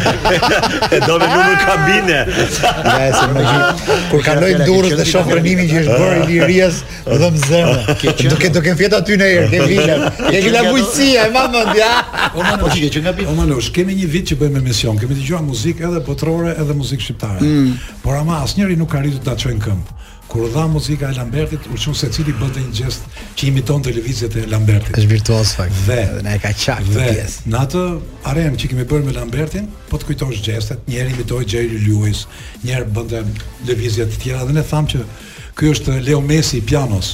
[0.95, 2.19] e do me numër kabine.
[2.61, 6.81] Ja se më gjithë kur kaloj durrën dhe shoh pranimin që është bërë i Lirias,
[7.07, 7.95] më dhom zemra.
[8.21, 9.97] Do ke do ke fjet aty në erë, ke vila.
[10.29, 11.89] Ke vila bujësia e mamond ja.
[12.37, 15.87] O mamon gjithë po, O mamon, kemi një vit që bëjmë emision, kemi dëgjuar muzikë
[15.89, 17.41] edhe botërore edhe muzikë shqiptare.
[17.41, 17.73] Mm.
[18.05, 19.99] Por ama asnjëri nuk ka arritur ta çojnë këmbë
[20.31, 23.07] kur dha muzika e Lambertit, u çon secili bënte një gest
[23.37, 24.93] që imiton televizjet e Lambertit.
[24.97, 25.75] Është virtuoz fakt.
[25.87, 27.47] Dhe na e ka çaktë pjesë.
[27.47, 27.81] Dhe në atë
[28.31, 32.23] arenë që kemi bërë me Lambertin, po të kujtosh gestet, një herë imitoi Jerry Lewis,
[32.63, 33.25] një herë bënte
[33.67, 35.01] lëvizje të tjera dhe ne thamë që
[35.59, 37.11] ky është Leo Messi i pianos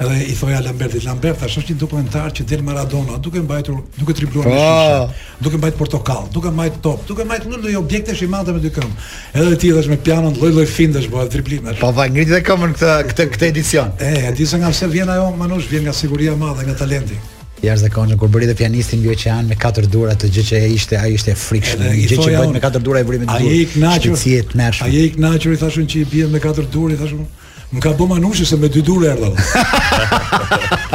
[0.00, 4.14] edhe i thoja Lambertit, Lambert tash është një dokumentar që del Maradona, duke mbajtur, duke
[4.16, 4.52] tribluar oh.
[4.52, 8.62] shishe, duke mbajtur portokall, duke mbajtur top, duke mbajtur ndonjë lloj objektesh i madh me
[8.64, 9.08] dy këmbë.
[9.42, 11.82] Edhe ti thash me pianon lloj-lloj findesh bëhet driblimesh.
[11.82, 13.92] Po vaj ngriti dhe këmbën këtë këtë këtë edicion.
[14.00, 16.78] E, e di se nga pse vjen ajo Manush, vjen nga siguria e madhe, nga
[16.80, 17.20] talenti.
[17.60, 20.70] Jashtë zakonshëm kur bëri dhe pianisti në Bioqean me katër dura të gjë që e
[20.78, 21.82] ishte, ai ishte frikshëm.
[21.92, 23.50] Gjë që bëhet me katër dura e vrimë të dur.
[23.50, 24.86] Ai i kënaqur.
[24.96, 27.26] i kënaqur i thashën që i bie me katër dura, i thashun,
[27.72, 29.30] Më ka bë se me dy dur erdha.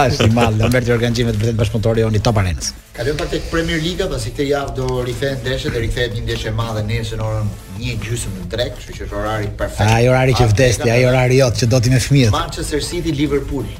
[0.05, 2.73] Është i mall, do merr organizimin e vetë bashkëpunëtorë joni Top Arenës.
[2.97, 6.51] Kalojmë pak tek Premier Liga, pasi këtë javë do rifen ndeshjet, do rifen një ndeshje
[6.51, 9.87] e madhe nesër në orën 1:30 në drek, kështu që është orari perfekt.
[9.95, 12.35] Ai orari që vdesti, ai orari jot që do ti me fëmijët.
[12.35, 13.71] Manchester City Liverpool.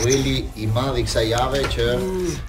[0.00, 1.86] Dueli i madh i kësaj jave që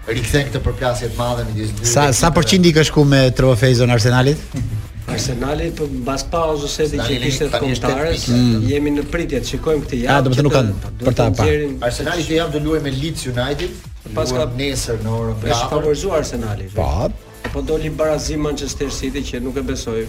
[0.10, 1.86] rikthen këtë përplasje të madhe midis dy.
[1.94, 4.42] Sa sa përqindi ka shku me trofeun Arsenalit?
[5.10, 8.64] Arsenali për mbas pauzës së ditës që kishte të kontarës mm.
[8.70, 10.08] jemi në pritje të shikojmë këtë javë.
[10.08, 11.46] Ja, ah, do të nuk kanë për ta pa.
[11.90, 13.78] Arsenali që javë do luaj me Leeds United,
[14.18, 16.72] pas ka nesër në orën Për Është favorizuar Arsenali.
[16.74, 17.10] Po.
[17.54, 20.02] Po doli barazim Manchester City që nuk e besoj.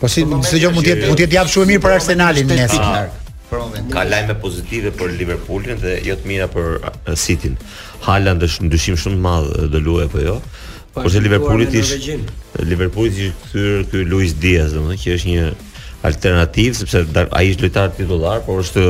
[0.00, 1.70] Po si se jo po, po, po, mund të jetë mund të jetë javë shumë
[1.74, 3.14] mirë për Arsenalin nesër.
[3.92, 7.58] Ka lajme pozitive për Liverpoolin dhe jo të mira për uh, Cityn.
[8.08, 10.38] Haaland është ndryshim shumë të madh, uh, do luaj apo jo?
[10.94, 11.80] Po se Liverpooli ti
[12.62, 15.46] Liverpooli ti kthyr ky Luis Diaz domethënë që është një
[16.08, 17.02] alternativë sepse
[17.38, 18.84] ai është lojtar titullar, por është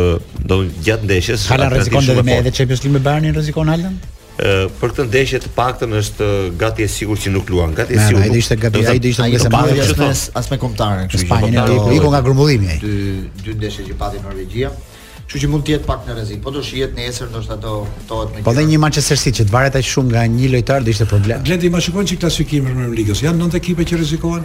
[0.50, 1.44] domun gjatë ndeshjes.
[1.52, 3.94] Hala rrezikon edhe me edhe Champions League me Bayernin rrezikon Alan?
[4.42, 4.50] Ë
[4.80, 7.76] për këtë ndeshje të paktën është gati e sigurt që nuk luan.
[7.78, 8.24] Gati e sigurt.
[8.26, 11.12] Ai do ishte gati, ai do ishte pjesë e as me kontarën.
[11.26, 12.80] Spanjë i ku nga grumbullimi ai.
[12.82, 12.96] Dy
[13.44, 14.74] dy ndeshje që pati Norvegjia.
[15.32, 18.32] Kështu që mund të jetë pak në rrezik, por do shihet nesër ndoshta do kuptohet
[18.34, 18.44] më shumë.
[18.48, 21.44] Po dhe një Manchester City që varet aq shumë nga një lojtar do ishte problem.
[21.46, 23.16] Gledi më shikon çik klasifikimin në Premier League.
[23.24, 24.44] Janë nëntë ekipe që rrezikohen.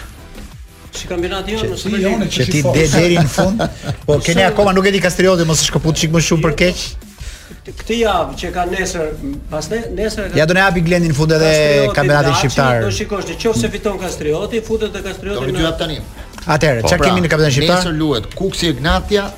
[0.99, 2.29] Si kampionati jonë, mos e bëni.
[2.35, 3.63] Që ti dhe deri në fund.
[4.07, 6.59] Po keni akoma nuk e di Kastrioti, mos e shkëput çik më shumë për jo,
[6.63, 6.81] keq.
[6.81, 9.13] Po, këtë javë që ka nesër,
[9.53, 10.41] pas nesër ka.
[10.41, 11.53] Ja do ne hapi Glendin fund edhe
[11.97, 12.81] kampionatin shqiptar.
[12.89, 15.39] Do shikosh nëse fiton Kastrioti, futet te Kastrioti.
[15.39, 16.01] Do të jap tani.
[16.49, 17.83] Atëherë, po, çka pra, kemi në kampionat shqiptar?
[17.85, 19.31] Nesër luhet Kuksi Ignatia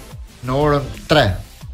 [0.47, 1.29] në orën 3.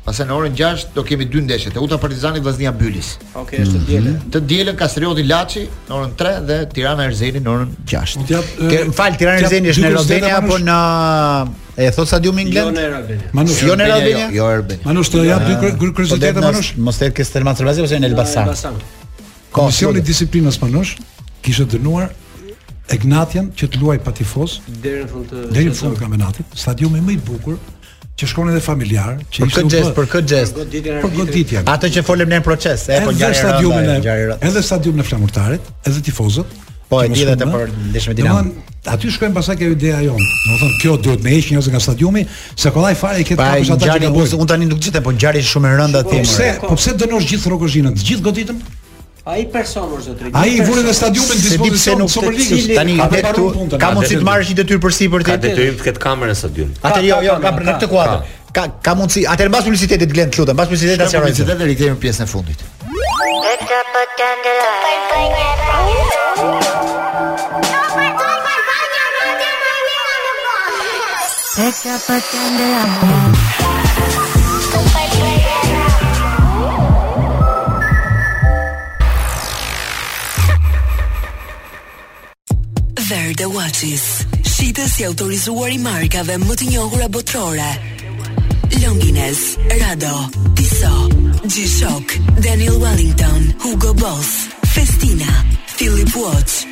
[0.06, 3.16] Pastaj në orën 6 do kemi dy ndeshje, te Uta Partizani Vllaznia Bylis.
[3.40, 4.12] Okej, është të dielën.
[4.20, 4.28] Mhm.
[4.36, 8.14] Të dielën Kastrioti Laçi në orën 3 dhe Tirana Erzeni në orën 6.
[8.28, 8.52] Djab,
[8.94, 10.76] fal, Tirana Erzeni është në Rovenia apo në
[11.76, 12.84] E thot sa diumi Jo në
[13.36, 13.64] Manush.
[13.66, 14.28] Jo në Albania.
[14.30, 14.82] Jo në jo, Albania.
[14.86, 16.70] Manush të jap dy kryzitete po Manush.
[16.86, 18.52] Mos të ke Stelman Cervazi ose në Elbasan.
[18.54, 18.78] Jo,
[19.58, 20.94] Komisioni disiplinës Manush
[21.44, 22.14] kishte dënuar
[22.94, 26.52] Egnatian që të luaj pa tifoz deri në fund të deri në fund të kampionatit,
[26.60, 27.56] stadiumi më i bukur
[28.20, 30.60] që shkon edhe familjar, që ishte për gest, për këtë gest.
[31.02, 31.66] Për goditjen.
[31.68, 36.04] Ato që folëm në proces, e po gjarë stadiumin e edhe stadiumin e flamurtarit, edhe
[36.08, 36.62] tifozët.
[36.86, 38.54] Po e di edhe për ndeshme dinamë.
[38.54, 40.26] Domthon aty shkojnë pasaj kjo ideja jonë.
[40.46, 42.22] Domthon kjo duhet me heqë njerëz nga stadiumi,
[42.56, 44.48] se kollaj fare i ketë kapësh ata që kanë po, bërë.
[44.52, 46.14] tani nuk gjetem, po ngjarje shumë e rënda ti.
[46.14, 48.62] Po pse, po pse dënosh gjithë rrokozhinën, gjithë goditën?
[49.26, 50.30] Ai person për zotëri.
[50.38, 54.24] Ai vuri në stadiumin dispozicion pse nuk të cilin tani ka këtu ka mundsi të
[54.28, 55.26] marrësh një detyrë përsipër ti.
[55.26, 56.68] Ka detyrim të ketë kamerën në stadium.
[56.86, 58.20] Atë jo, jo, ka në këtë kuadër.
[58.56, 61.34] Ka ka mundsi, atë mbas publicitetit glen të lutem, mbas publicitetit ta sjellim.
[61.34, 62.54] Publicitetin rikthejmë në pjesën e fundit.
[62.86, 65.74] Pick up a candelabra.
[71.58, 73.65] Pick up a candelabra.
[83.48, 84.24] Watches.
[84.42, 87.68] Shitës i autorizuar i markave më të njohura botërore.
[88.82, 89.40] Longines,
[89.70, 90.16] Rado,
[90.58, 91.14] Tissot,
[91.46, 95.36] G-Shock, Daniel Wellington, Hugo Boss, Festina,
[95.76, 96.66] Philip Watch,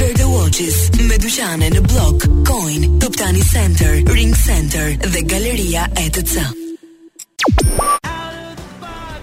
[0.00, 6.40] Verde Watches, me dyqane në blok Coin, Top Tani Center, Ring Center dhe Galeria ETC.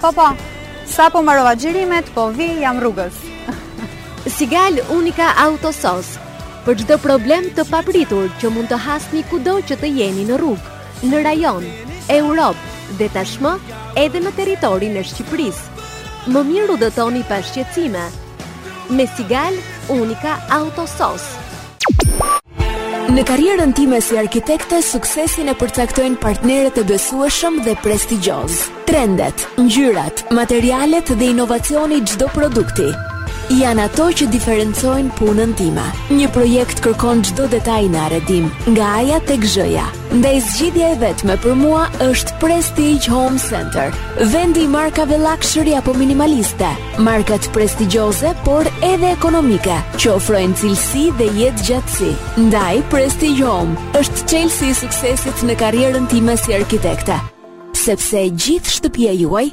[0.02, 0.30] Po po,
[0.86, 3.26] sa po marova gjirimet, po vi jam rrugës.
[4.32, 6.20] Sigal Unika Autosos,
[6.66, 10.64] për çdo problem të papritur që mund të hasni kudo që të jeni në rrugë,
[11.10, 11.66] në rajon,
[12.14, 13.56] Europë dhe tashmë
[14.02, 15.78] edhe në territorin e Shqipërisë.
[16.32, 18.04] Më miru udhëtoni pa shqetësime.
[18.94, 19.56] Me Sigal,
[19.94, 21.26] unika autosos.
[23.12, 28.62] Në karrierën time si arkitekte, suksesin e përcaktojnë partnerët e besueshëm dhe prestigjoz.
[28.88, 32.92] Trendet, ngjyrat, materialet dhe inovacioni çdo produkti,
[33.60, 35.84] janë ato që diferencojnë punën time.
[36.16, 39.86] Një projekt kërkon çdo detaj në arredim, nga A-ja tek Z-ja.
[40.12, 43.94] Ndaj zgjidhja e vetme për mua është Prestige Home Center,
[44.34, 46.68] vendi i markave luxury apo minimaliste,
[47.00, 52.12] markat prestigjioze por edhe ekonomike, që ofrojnë cilësi dhe jetë gjatësi.
[52.48, 57.20] Ndaj Prestige Home është çelësi i suksesit në karrierën time si arkitekte,
[57.78, 59.48] sepse gjithë shtëpia juaj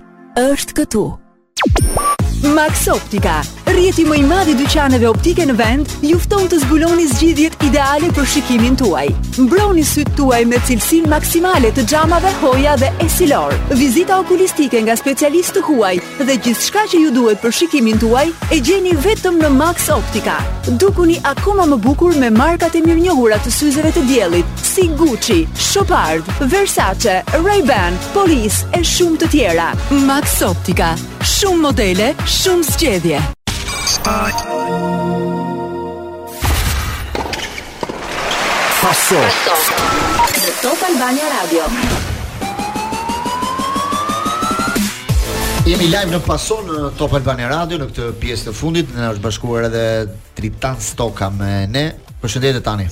[0.48, 1.06] është këtu.
[2.54, 3.40] Max Optica
[3.78, 8.08] Jeti më i madh i dyqaneve optike në vend, ju fton të zbuloni zgjidhjet ideale
[8.16, 9.04] për shikimin tuaj.
[9.44, 13.54] Mbroni sytë tuaj me cilësinë maksimale të xhamave hoja dhe esilor.
[13.78, 18.96] Vizita okulistike nga specialistë huaj dhe gjithçka që ju duhet për shikimin tuaj e gjeni
[19.06, 20.40] vetëm në Max Optika.
[20.82, 26.26] Dukuni akuma më bukur me markat e mirënjohura të syzeve të diellit, si Gucci, Shopard,
[26.50, 29.70] Versace, Ray-Ban, Police e shumë të tjera.
[30.10, 30.96] Max Optika,
[31.36, 33.26] shumë modele, shumë zgjedhje.
[33.88, 34.00] Jemi
[45.88, 49.62] lajmë në paso në Top Albani Radio Në këtë pjesë të fundit Në është bashkuar
[49.70, 49.86] edhe
[50.36, 51.84] Tritan Stoka me ne
[52.20, 52.86] Përshëndetje e tani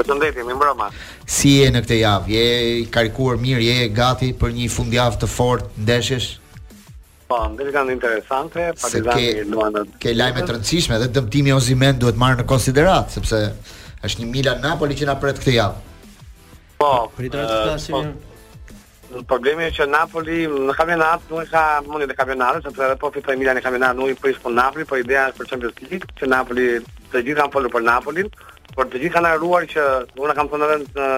[0.00, 0.86] Përshëndetje, e mi mbroma
[1.26, 5.16] Si e në këtë javë Je i karikuar mirë Je e gati për një fundjavë
[5.22, 6.28] të fort Ndeshesh
[7.28, 9.98] Po, ndër kanë interesante, Partizani luan atë.
[10.00, 13.40] Ke lajme të rëndësishme dhe dëmtimi ozimen duhet marrë në konsiderat sepse
[14.06, 16.08] është një Milan Napoli që na pret këtë javë.
[16.80, 18.08] Po, pritet të flasim.
[19.28, 23.36] Problemi është që Napoli në kampionat nuk ka mundi të kampionatë, sepse edhe po fitoi
[23.42, 26.30] Milan në kampionat nuk i prish po Napoli, po ideja është për Champions League, që
[26.32, 26.66] Napoli
[27.12, 28.32] të gjithë kanë folur për Napolin,
[28.72, 31.12] por të gjithë kanë harruar që unë kam thënë edhe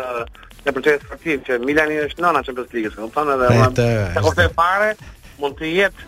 [0.67, 3.91] në proces sportiv që Milani është nëna Champions League-s, kupton edhe unë.
[4.17, 4.91] Ta kofte fare,
[5.43, 6.07] mund të jetë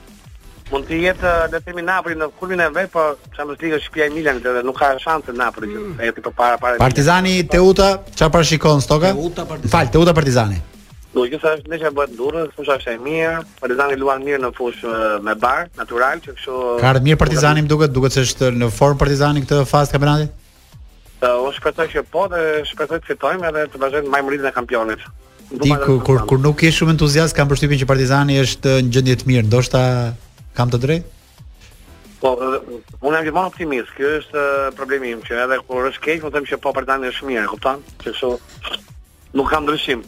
[0.73, 3.77] mund të jetë uh, le të themi Napoli në kulmin e vet, por Champions League
[3.79, 5.99] është shpia e Milan dhe nuk ka shanse Napoli që mm.
[6.01, 6.81] ajo ti përpara para.
[6.81, 9.11] Partizani Teuta, çfarë parashikon Stoka?
[9.19, 9.73] Teuta Partizani.
[9.75, 10.61] Fal, Teuta Partizani.
[11.13, 13.33] Do të thash nëse bëhet ndurrë, fusha është e mirë.
[13.61, 17.21] Partizani luan mirë në fushë uh, me bar, natyral, që kështu uh, Ka ardhur mirë
[17.21, 20.39] Partizani, më duket, duket se është në formë Partizani këtë fazë të kampionatit.
[21.21, 25.05] Uh, unë shpresoj që po dhe shpresoj të fitojmë edhe të vazhdojmë majmëritën e kampionit.
[25.61, 29.27] Ti kur kur nuk je shumë entuziast, kam përshtypjen që Partizani është në gjendje të
[29.31, 29.83] mirë, ndoshta
[30.57, 31.45] kam të drejtë?
[32.23, 32.31] Po,
[33.03, 33.93] unë jam gjithmonë optimist.
[33.99, 34.45] Ky është
[34.79, 37.85] problemi im që edhe kur është keq, po them që po Partizani është mirë, kupton?
[38.01, 38.33] Që kështu
[39.41, 40.07] nuk kam ndryshim.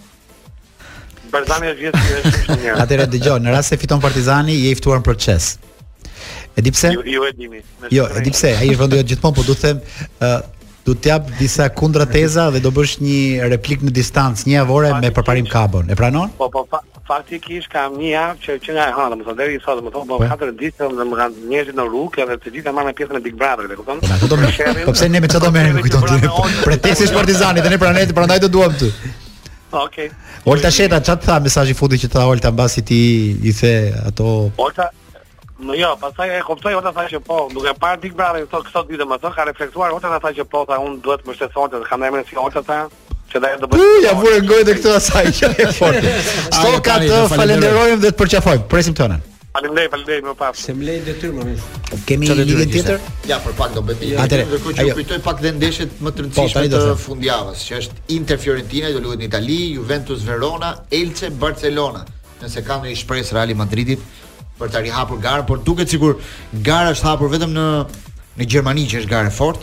[1.34, 2.78] Partizani është gjithë mirë.
[2.86, 5.50] Atëherë dëgjoj, në rast se fiton Partizani, je i ftuar në proces.
[6.56, 6.94] E pse?
[6.94, 7.60] Jo, jo e dimi.
[7.92, 10.44] Jo, e di pse, ai është vendi gjithmonë, po duhet të them,
[10.86, 15.10] do të jap disa kundrateza dhe do bësh një replik në distancë, një avore me
[15.16, 15.88] përparim kabon.
[15.90, 16.28] E pranon?
[16.36, 19.60] Po, po, fa, faktikisht kam një javë që që nga e hanë, më thonë deri
[19.64, 22.76] sot, më thonë po katër ditë që më kanë njerëzit në rrugë edhe të gjitha
[22.76, 24.02] marrën pjesën e Big Brother, e kupton?
[24.12, 24.50] Po do më.
[24.90, 26.26] Po pse ne me çdo do merrem kujton ti?
[26.26, 28.90] Pra Pretesish Partizani dhe ne pranet, prandaj do duam ty.
[29.72, 30.10] Po, okej.
[30.12, 30.12] Okay.
[30.44, 33.00] Olta Sheta, çfarë tha mesazhi futi që tha Volta mbasi ti
[33.48, 33.74] i the
[34.04, 34.28] ato
[34.60, 34.90] Olta
[35.64, 39.04] Më jo, pastaj e kuptoj, ata thashë po, duke parë dik brave këto këto ditë
[39.08, 42.02] më thonë, ka reflektuar, ata na thashë po, ta unë duhet të mështesë sonte, kam
[42.04, 42.80] ndërmend si ata ata
[43.34, 43.94] Ja do të bëj.
[44.04, 45.30] Ja vuren gojë këtu asaj.
[45.58, 45.64] e
[46.54, 48.66] Sto kat falenderojmë dhe të përqafojmë.
[48.70, 49.18] Presim tonën.
[49.56, 50.60] Faleminderit, faleminderit, më pas.
[50.68, 51.80] Se mlej detyrë më mirë.
[52.06, 53.02] Kemi një ditë tjetër?
[53.32, 54.04] Ja, për pak do bëj.
[54.22, 58.02] Atëherë, do të kujtoj pak dhe ndeshjet më të po, rëndësishme të fundjavës, që është
[58.20, 60.70] Inter Fiorentina, do luhet në Itali, Juventus Verona,
[61.00, 62.04] Elche Barcelona.
[62.44, 64.00] Nëse kanë një shpresë Real Madridit,
[64.58, 66.18] për të rihapur garën, por duket sikur
[66.64, 67.68] gara është hapur vetëm në
[68.38, 69.62] në Gjermani që është gara fort.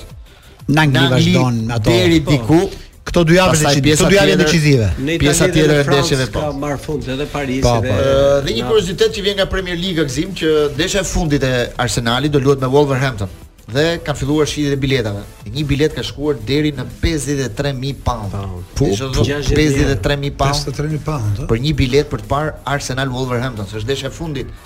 [0.72, 2.59] Në Angli vazhdon ato deri po, diku.
[2.69, 4.88] Po, këto dy javë që këto dy javë decisive.
[5.19, 6.43] Pjesa tjetër e ndeshjeve po.
[6.45, 7.77] Ka marr fund edhe po, Parisi po.
[7.84, 8.01] dhe
[8.45, 11.51] dhe një kuriozitet që vjen nga Premier League Gzim që ndesha e fundit e
[11.84, 13.31] Arsenalit do luhet me Wolverhampton
[13.72, 15.23] dhe kanë filluar shitjet e biletave.
[15.51, 18.35] Një bilet ka shkuar deri në 53000 pound.
[18.80, 20.63] Po, 53000 pound.
[20.76, 21.43] 53000 pound.
[21.51, 24.57] Për një bilet për të parë Arsenal Wolverhampton, është ndeshja e fundit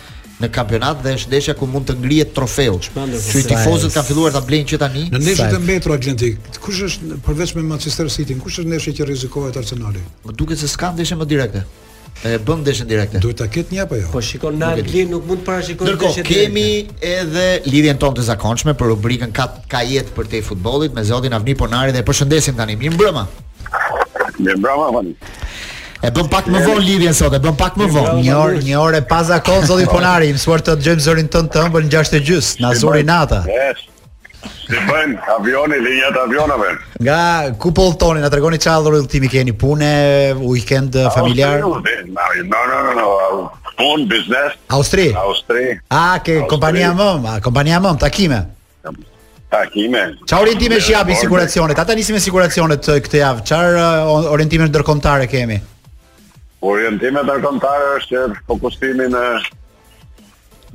[0.42, 2.76] në kampionat dhe është ndeshja ku mund të ngrihet trofeu.
[2.82, 5.04] Që tifozët kanë filluar ta blejnë që tani.
[5.14, 9.08] Në ndeshjet e mbetura agentik kush është përveç me Manchester City, kush është ndeshja që
[9.10, 10.02] rrezikohet Arsenali?
[10.04, 11.64] Më po duket se s'ka ndeshje më direkte.
[12.26, 13.20] E bën ndeshjen direkte.
[13.24, 14.10] Duhet ta ketë një apo jo?
[14.14, 14.74] Po shikon na
[15.14, 16.28] nuk mund të parashikojë ndeshjen.
[16.28, 16.68] Ne kemi
[17.14, 21.36] edhe lidhjen tonë të zakonshme për rubrikën ka ka jetë për te futbollit me zotin
[21.36, 22.78] Avni Ponari dhe e përshëndesim tani.
[22.82, 23.28] Mirëmbrëma.
[24.44, 25.16] Mirëmbrëma Avni.
[26.06, 28.14] E bëm pak më vonë lidhjen sot, e bëm pak më vonë.
[28.22, 31.64] Një orë, një orë pa zakon i Ponari, më suar të dëgjojmë zërin tën të
[31.66, 33.40] ëmbël 6:30, na zuri nata.
[33.46, 36.70] Si bën avioni, linja të avionave.
[37.02, 37.22] Nga
[37.58, 39.92] ku po ulltoni, na tregoni çfarë ulltimi keni, punë,
[40.46, 41.58] weekend familjar?
[41.66, 43.52] No, no, no, no.
[43.76, 44.54] Pun biznes.
[44.72, 45.10] Austri.
[45.18, 45.66] Austri.
[45.90, 48.44] A ke kompania më, kompania më takime.
[49.50, 50.12] Takime.
[50.30, 51.80] Çfarë orientime shihapi siguracionet?
[51.82, 53.46] Ata nisi me siguracionet këtë javë.
[53.50, 55.60] Çfarë orientime ndërkombëtare kemi?
[56.66, 59.24] Orientimi të është që po fokustimi në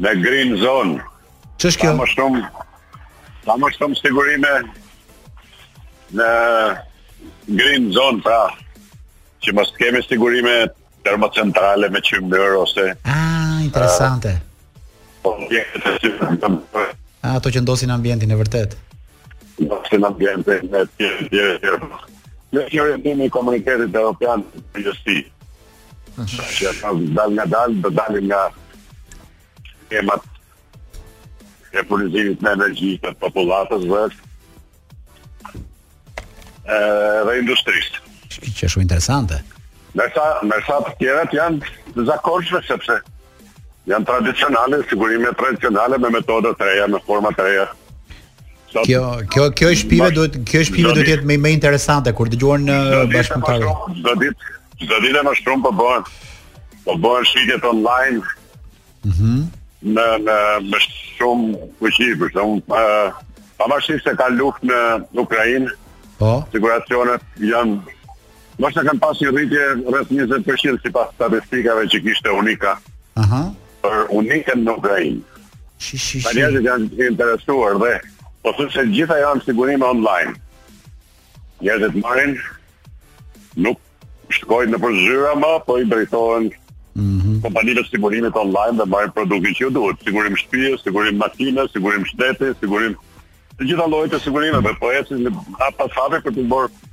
[0.05, 1.01] në green zone.
[1.61, 1.91] Që është kjo?
[1.91, 2.43] Ta më shumë,
[3.47, 4.53] ta më shumë sigurime
[6.21, 6.29] në
[7.57, 8.39] green zone, pra,
[9.43, 10.55] që mështë kemi sigurime
[11.07, 12.87] termocentrale me që mërë ose...
[13.11, 14.37] A, ah, interesante.
[15.25, 16.55] Po, të
[17.21, 18.79] A, ah, ato që ndosin ambientin e vërtet?
[19.67, 21.83] Ndosin ambientin e tjere, tjere,
[22.51, 24.41] Në që orientimi komunikerit e Europian,
[24.75, 25.19] në gjësi,
[26.27, 28.41] Që ata dal nga dal, do dal nga
[30.01, 30.25] emat
[31.71, 34.03] e policisë të energjisë të popullatës dhe
[36.67, 36.77] e,
[37.29, 38.03] dhe industrisë.
[38.41, 39.41] Kjo është shumë interesante.
[39.97, 42.99] Me sa të tjera janë të zakonshme sepse
[43.91, 47.67] janë tradicionale, sigurime tradicionale me metoda të reja, me forma të reja.
[48.71, 49.03] Sot, kjo
[49.35, 52.77] kjo kjo shpive duhet kjo shpive duhet të jetë më më interesante kur dëgjojnë
[53.11, 53.97] bashkëpunëtorët.
[54.05, 56.05] Do ditë Do dilem më shumë po bëhen.
[57.05, 58.23] Po shitjet online.
[59.05, 59.49] Mhm.
[59.97, 60.37] në në
[60.71, 60.79] më
[61.17, 61.47] shumë
[61.81, 63.13] fuqi, për shembull, ë
[63.61, 64.81] pavarësisht se ka luftë në
[65.25, 65.69] Ukrainë.
[66.19, 66.45] Po.
[66.53, 67.81] Siguracionet janë
[68.61, 72.75] Nështë kanë një rritje rrëth 20% si pas statistikave që kishte unika
[73.17, 73.49] Aha.
[73.81, 75.21] për unikën në Ukrajinë.
[76.29, 77.95] Pa njerëzit janë të interesuar dhe
[78.43, 80.37] po thënë se gjitha janë sigurime online.
[81.65, 82.37] Njerëzit marin
[83.57, 83.81] nuk
[84.39, 86.59] shkojnë në përzyra ma, po i drejtojnë
[87.01, 92.51] mm kompanive sigurimit online dhe marrin produktin që duhet, sigurim shtëpie, sigurim makine, sigurim shteti,
[92.61, 92.97] sigurim
[93.57, 95.31] të gjitha llojet e sigurimeve, po ecin në
[95.95, 96.89] fave për të bërë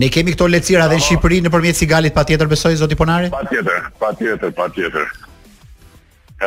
[0.00, 3.28] Ne kemi këto lecira dhe në Shqipëri në përmjet sigalit pa tjetër besoj, zoti Ponari?
[3.34, 5.10] Pa tjetër, pa tjetër, pa tjetër.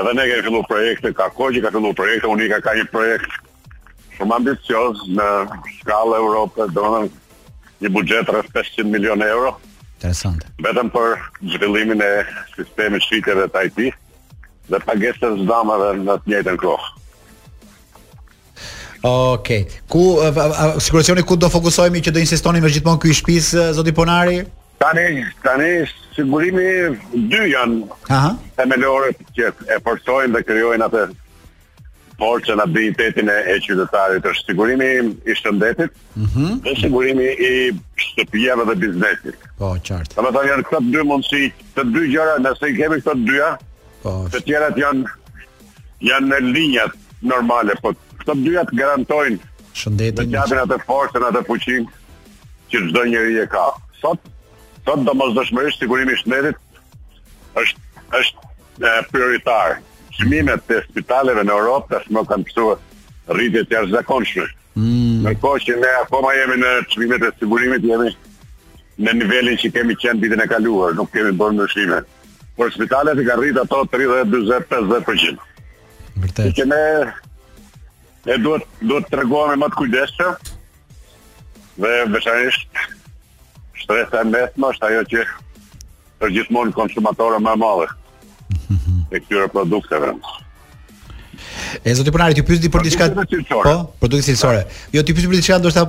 [0.01, 2.87] Edhe ne kemi këllu projekte, ka kogji ka këllu projekte, unë i ka ka një
[2.95, 3.37] projekt
[4.17, 5.29] shumë ambicios në
[5.77, 7.05] shkallë Europë, dhe në
[7.85, 9.53] një bugjet rrës 500 milion euro,
[9.95, 10.43] Interesant.
[10.59, 11.13] Vetëm për
[11.53, 12.09] zhvillimin e
[12.57, 13.77] sistemit shitjeve të IT
[14.73, 16.89] dhe pagesave të dhomave në të njëjtën kohë.
[19.05, 19.61] Okej.
[19.63, 19.63] Okay.
[19.87, 20.17] Ku
[20.83, 24.39] sigurisht ku do fokusohemi që do insistoni më gjithmonë këtu në shtëpis zoti Ponari?
[24.83, 25.69] Tani, tani
[26.15, 26.65] sigurimi
[27.31, 27.87] dy janë.
[28.11, 28.33] Aha.
[28.59, 31.05] Themelorët që e forcojnë dhe krijojnë atë
[32.19, 34.87] forcën abilitetin e, e qytetarit është sigurimi
[35.31, 36.53] i shëndetit mm -hmm.
[36.63, 37.51] dhe sigurimi i
[38.05, 39.35] shtëpijave dhe biznesit.
[39.57, 40.15] Po, qartë.
[40.15, 41.43] Dhe me thonë janë këtë dy mundësi,
[41.75, 43.49] të dy gjëra, nëse i kemi këtë dyja,
[44.03, 45.03] po, të tjerat janë
[46.09, 47.93] janë në linjat normale, po
[48.23, 49.37] këtë dyja të garantojnë
[49.81, 50.15] shëndetin.
[50.15, 51.83] Dhe qapin atë forcën, atë fuqin
[52.71, 53.65] që çdo njëri e ka.
[53.99, 54.19] Sot,
[54.85, 55.35] sot do mos
[55.79, 56.55] sigurimi i shëndetit
[57.59, 57.79] është,
[58.19, 58.37] është
[58.87, 59.77] e, prioritarë
[60.19, 62.79] çmimet të spitaleve në Europë tash më kanë pësuar
[63.35, 64.45] rritje të jashtëzakonshme.
[64.75, 65.23] Mm.
[65.25, 68.11] Në kohë që ne akoma jemi në çmimet e sigurimit jemi
[69.05, 71.99] në nivelin që kemi qenë ditën e kaluar, nuk kemi bërë ndryshime.
[72.55, 75.47] Por spitalet i kanë rritur ato 30, 40, 50%.
[76.23, 76.53] Vërtet.
[76.55, 76.83] Që ne
[78.25, 82.79] ne duhet duhet të tregohemi më të kujdesshëm dhe veçanërisht
[83.83, 87.89] shtresa e mesme është ajo që është gjithmonë konsumatorë më e madhe
[89.15, 90.11] e këtyre produkteve.
[91.85, 94.61] E zoti Ponari, ti pyet di për diçka po, për produkte cilësore.
[94.95, 95.83] Jo ti pyet për diçka ndoshta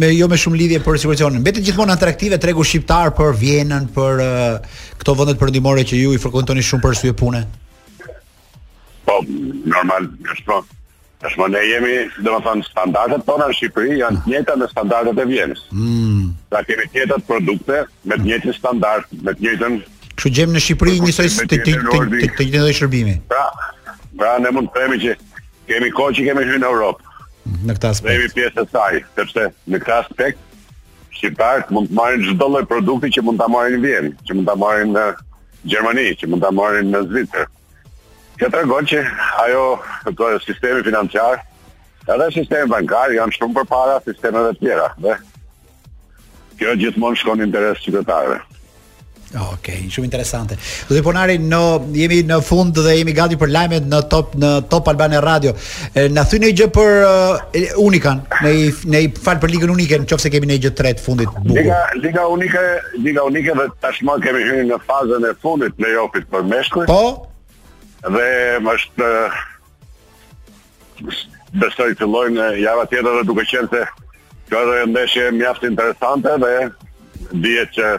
[0.00, 1.42] me jo me shumë lidhje për sigurinë.
[1.42, 6.20] Mbetet gjithmonë atraktive tregu shqiptar për Vienën, për uh, këto vendet perëndimore që ju i
[6.22, 7.42] frekuentoni shumë për syje pune.
[9.06, 10.60] Po, normal, është po.
[11.22, 11.92] Është më po, ne jemi,
[12.26, 15.66] do standardet tona në Shqipëri janë të njëjta me standardet e Vienës.
[15.74, 16.30] Mm.
[16.50, 19.76] Pra kemi të njëjtat produkte me të njëjtin standard, me të njëjtën
[20.20, 21.74] Kështu gjem në Shqipëri njësoj të të
[22.36, 23.14] të të shërbimi.
[23.32, 23.44] Pra,
[24.18, 25.14] pra ne mund të themi që
[25.70, 27.12] kemi kohë që kemi hyrë në Europë.
[27.68, 28.12] Në këtë aspekt.
[28.12, 30.48] Kemi pjesë të saj, sepse në këtë aspekt
[31.16, 34.48] shqiptarët mund të marrin çdo lloj produkti që mund ta marrin në Vjenë, që mund
[34.48, 35.06] ta marrin në
[35.72, 37.48] Gjermani, që mund ta marrin në Zvicër.
[38.38, 39.02] Kjo tregon që
[39.44, 39.62] ajo
[40.08, 41.44] këtë sistemi financiar,
[42.10, 45.16] edhe sistemi bankar janë shumë përpara sistemeve të tjera, dhe
[46.58, 48.40] kjo gjithmonë shkon interes qytetarëve.
[49.34, 50.56] Ok, shumë interesante.
[50.56, 51.58] Do po të punari në
[51.96, 55.52] jemi në fund dhe jemi gati për lajmet në top në Top Albanian Radio.
[56.10, 58.52] na thyni gjë për uh, Unikan, ne
[58.84, 61.28] ne fal për ligën unike nëse kemi ne gjë të tretë fundit.
[61.48, 62.66] Liga Liga Unike,
[62.98, 66.86] Liga Unike tashmë kemi hyrë në fazën e fundit play-offit për meshkuj.
[66.92, 67.32] Po.
[68.04, 68.28] Dhe
[68.76, 69.10] është
[71.56, 73.82] besoj të lloj në java tjetër duke qenë se
[74.48, 76.54] kjo është një ndeshje mjaft interesante dhe
[77.32, 77.90] dihet që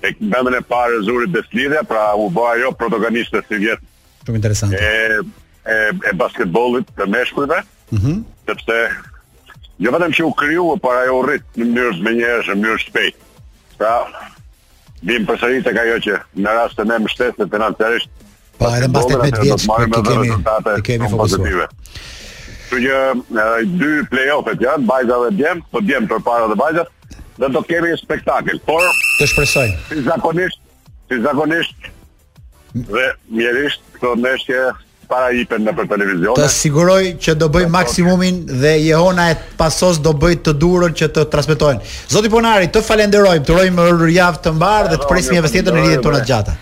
[0.00, 4.28] e këmëmën e parë e zurit dhe slidhe, pra u bëha jo protokanishtë të sivjet
[4.30, 7.60] e, e, e basketbolit të meshkujve,
[7.94, 8.20] mm
[8.50, 12.48] sepse tëpse jo vetëm që u kryu e ajo u rritë në mënyrë më njerës
[12.50, 13.20] në mënyrës shpejt.
[13.78, 13.92] Pra,
[15.06, 18.10] bimë përsërit e ka jo që në rast të me mështetë po, të financiarisht
[18.60, 21.76] Pa, edhe mba së të petë vjetë që të kemi fokusuar.
[22.70, 23.46] Që një
[23.80, 26.90] dy play-offet janë, bajzat dhe djemë, po për djemë për para dhe bajzat,
[27.40, 28.60] dhe do kemi një spektakël.
[28.66, 28.84] Por
[29.20, 29.70] të shpresoj.
[29.88, 30.60] Si zakonisht,
[31.10, 31.88] si zakonisht
[32.74, 34.68] dhe mjerisht këto ndeshje
[35.10, 36.38] para hipen në për televizion.
[36.38, 41.08] Të siguroj që do bëj maksimumin dhe Jehona e pasos do bëj të durën që
[41.16, 41.82] të transmetojnë.
[42.14, 45.86] Zoti Ponari, të falenderojmë, të rojmë javë të mbarë dhe të presim e tjetër në
[45.88, 46.56] rritën të në gjata.